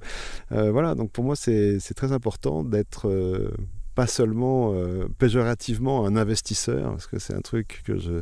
voilà, 0.49 0.95
donc 0.95 1.11
pour 1.11 1.23
moi, 1.23 1.35
c'est 1.35 1.79
très 1.95 2.11
important 2.11 2.63
d'être 2.63 3.14
euh, 3.15 3.49
pas 3.95 4.07
seulement 4.07 4.73
euh, 4.73 5.07
péjorativement 5.17 6.05
un 6.05 6.17
investisseur, 6.17 6.91
parce 6.91 7.07
que 7.07 7.17
c'est 7.17 7.33
un 7.33 7.41
truc 7.41 7.81
que 7.85 7.97
je. 7.97 8.21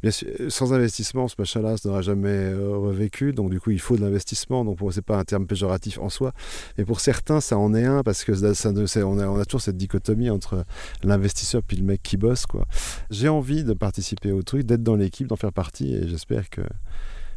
Bien 0.00 0.12
sûr, 0.12 0.28
sans 0.48 0.72
investissement, 0.72 1.26
ce 1.26 1.34
machin-là 1.38 1.74
n'aura 1.84 2.02
jamais 2.02 2.28
euh, 2.28 2.76
revécu, 2.76 3.32
donc 3.32 3.50
du 3.50 3.60
coup, 3.60 3.72
il 3.72 3.80
faut 3.80 3.96
de 3.96 4.00
l'investissement. 4.02 4.64
Donc 4.64 4.78
pour 4.78 4.92
c'est 4.92 5.02
pas 5.02 5.18
un 5.18 5.24
terme 5.24 5.46
péjoratif 5.46 5.98
en 5.98 6.08
soi, 6.08 6.32
mais 6.78 6.84
pour 6.84 7.00
certains, 7.00 7.40
ça 7.40 7.58
en 7.58 7.74
est 7.74 7.84
un, 7.84 8.04
parce 8.04 8.22
que 8.22 8.32
ça, 8.32 8.54
ça, 8.54 8.70
on, 8.70 9.18
a, 9.18 9.26
on, 9.26 9.40
a, 9.40 9.44
toujours 9.44 9.60
cette 9.60 9.76
dichotomie 9.76 10.30
entre 10.30 10.64
l'investisseur 11.02 11.62
puis 11.66 11.76
le 11.76 11.84
mec 11.84 12.00
qui 12.00 12.16
bosse. 12.16 12.46
quoi. 12.46 12.66
J'ai 13.10 13.28
envie 13.28 13.64
de 13.64 13.72
participer 13.72 14.30
au 14.30 14.44
truc, 14.44 14.62
d'être 14.64 14.84
dans 14.84 14.96
l'équipe, 14.96 15.26
d'en 15.26 15.36
faire 15.36 15.52
partie, 15.52 15.94
et 15.94 16.06
j'espère 16.06 16.48
que. 16.48 16.62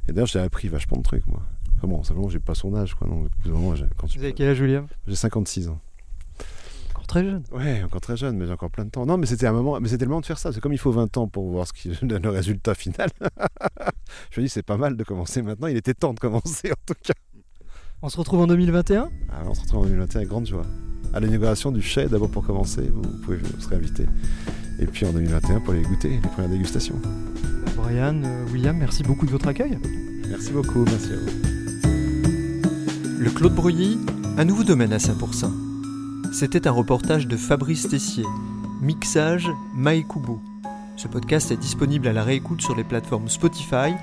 Et 0.07 0.13
d'ailleurs, 0.13 0.27
j'ai 0.27 0.39
appris 0.39 0.67
vachement 0.67 0.97
de 0.97 1.03
trucs, 1.03 1.25
moi. 1.25 1.41
Enfin 1.77 1.87
bon, 1.87 2.03
simplement, 2.03 2.29
j'ai 2.29 2.39
pas 2.39 2.53
son 2.53 2.75
âge, 2.75 2.93
quoi. 2.93 3.07
Donc, 3.07 3.29
quand 3.43 4.07
Vous 4.07 4.23
avez 4.23 4.33
quel 4.33 4.49
âge, 4.49 4.61
William? 4.61 4.85
J'ai 5.07 5.15
56 5.15 5.69
ans 5.69 5.79
très 7.11 7.25
jeune. 7.25 7.43
Ouais, 7.51 7.83
encore 7.83 7.99
très 7.99 8.15
jeune, 8.15 8.37
mais 8.37 8.45
j'ai 8.45 8.53
encore 8.53 8.71
plein 8.71 8.85
de 8.85 8.89
temps. 8.89 9.05
Non, 9.05 9.17
mais 9.17 9.25
c'était 9.25 9.45
un 9.45 9.51
moment, 9.51 9.79
mais 9.81 9.89
c'était 9.89 10.05
le 10.05 10.09
moment 10.09 10.21
de 10.21 10.25
faire 10.25 10.39
ça. 10.39 10.53
C'est 10.53 10.61
comme 10.61 10.71
il 10.71 10.79
faut 10.79 10.91
20 10.91 11.17
ans 11.17 11.27
pour 11.27 11.49
voir 11.49 11.67
ce 11.67 11.73
qui 11.73 11.89
donne 12.05 12.23
le 12.23 12.29
résultat 12.29 12.73
final. 12.73 13.09
je 14.31 14.39
me 14.39 14.45
dis, 14.45 14.49
c'est 14.49 14.63
pas 14.63 14.77
mal 14.77 14.95
de 14.95 15.03
commencer 15.03 15.41
maintenant. 15.41 15.67
Il 15.67 15.75
était 15.75 15.93
temps 15.93 16.13
de 16.13 16.19
commencer, 16.19 16.71
en 16.71 16.81
tout 16.85 16.95
cas. 17.03 17.13
On 18.01 18.09
se 18.09 18.17
retrouve 18.17 18.39
en 18.41 18.47
2021 18.47 19.09
ah, 19.29 19.43
On 19.45 19.53
se 19.53 19.61
retrouve 19.61 19.81
en 19.81 19.85
2021 19.85 20.19
avec 20.19 20.29
grande 20.29 20.47
joie. 20.47 20.65
À 21.13 21.19
l'inauguration 21.19 21.71
du 21.71 21.81
chai, 21.81 22.07
d'abord 22.07 22.31
pour 22.31 22.45
commencer, 22.45 22.89
vous, 22.89 23.01
pouvez, 23.23 23.37
vous 23.37 23.61
serez 23.61 23.75
invité. 23.75 24.05
Et 24.79 24.85
puis 24.85 25.05
en 25.05 25.11
2021 25.11 25.59
pour 25.59 25.73
les 25.73 25.81
goûter, 25.81 26.09
les 26.11 26.29
premières 26.29 26.49
dégustations. 26.49 26.95
Brian, 27.75 28.23
euh, 28.23 28.45
William, 28.53 28.77
merci 28.77 29.03
beaucoup 29.03 29.25
de 29.25 29.31
votre 29.31 29.49
accueil. 29.49 29.77
Merci 30.29 30.51
beaucoup, 30.51 30.85
merci 30.85 31.11
à 31.11 31.17
vous. 31.17 31.29
Le 33.19 33.29
Claude 33.29 33.53
Bruyy, 33.53 33.99
un 34.37 34.45
nouveau 34.45 34.63
domaine 34.63 34.93
à 34.93 34.99
Saint-Pourçain. 34.99 35.51
C'était 36.31 36.65
un 36.65 36.71
reportage 36.71 37.27
de 37.27 37.35
Fabrice 37.35 37.89
Tessier. 37.89 38.25
Mixage 38.81 39.49
Maekubo. 39.75 40.39
Ce 40.95 41.09
podcast 41.09 41.51
est 41.51 41.57
disponible 41.57 42.07
à 42.07 42.13
la 42.13 42.23
réécoute 42.23 42.61
sur 42.61 42.73
les 42.73 42.85
plateformes 42.85 43.27
Spotify, 43.27 43.93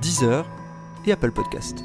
Deezer 0.00 0.46
et 1.06 1.12
Apple 1.12 1.32
Podcast. 1.32 1.84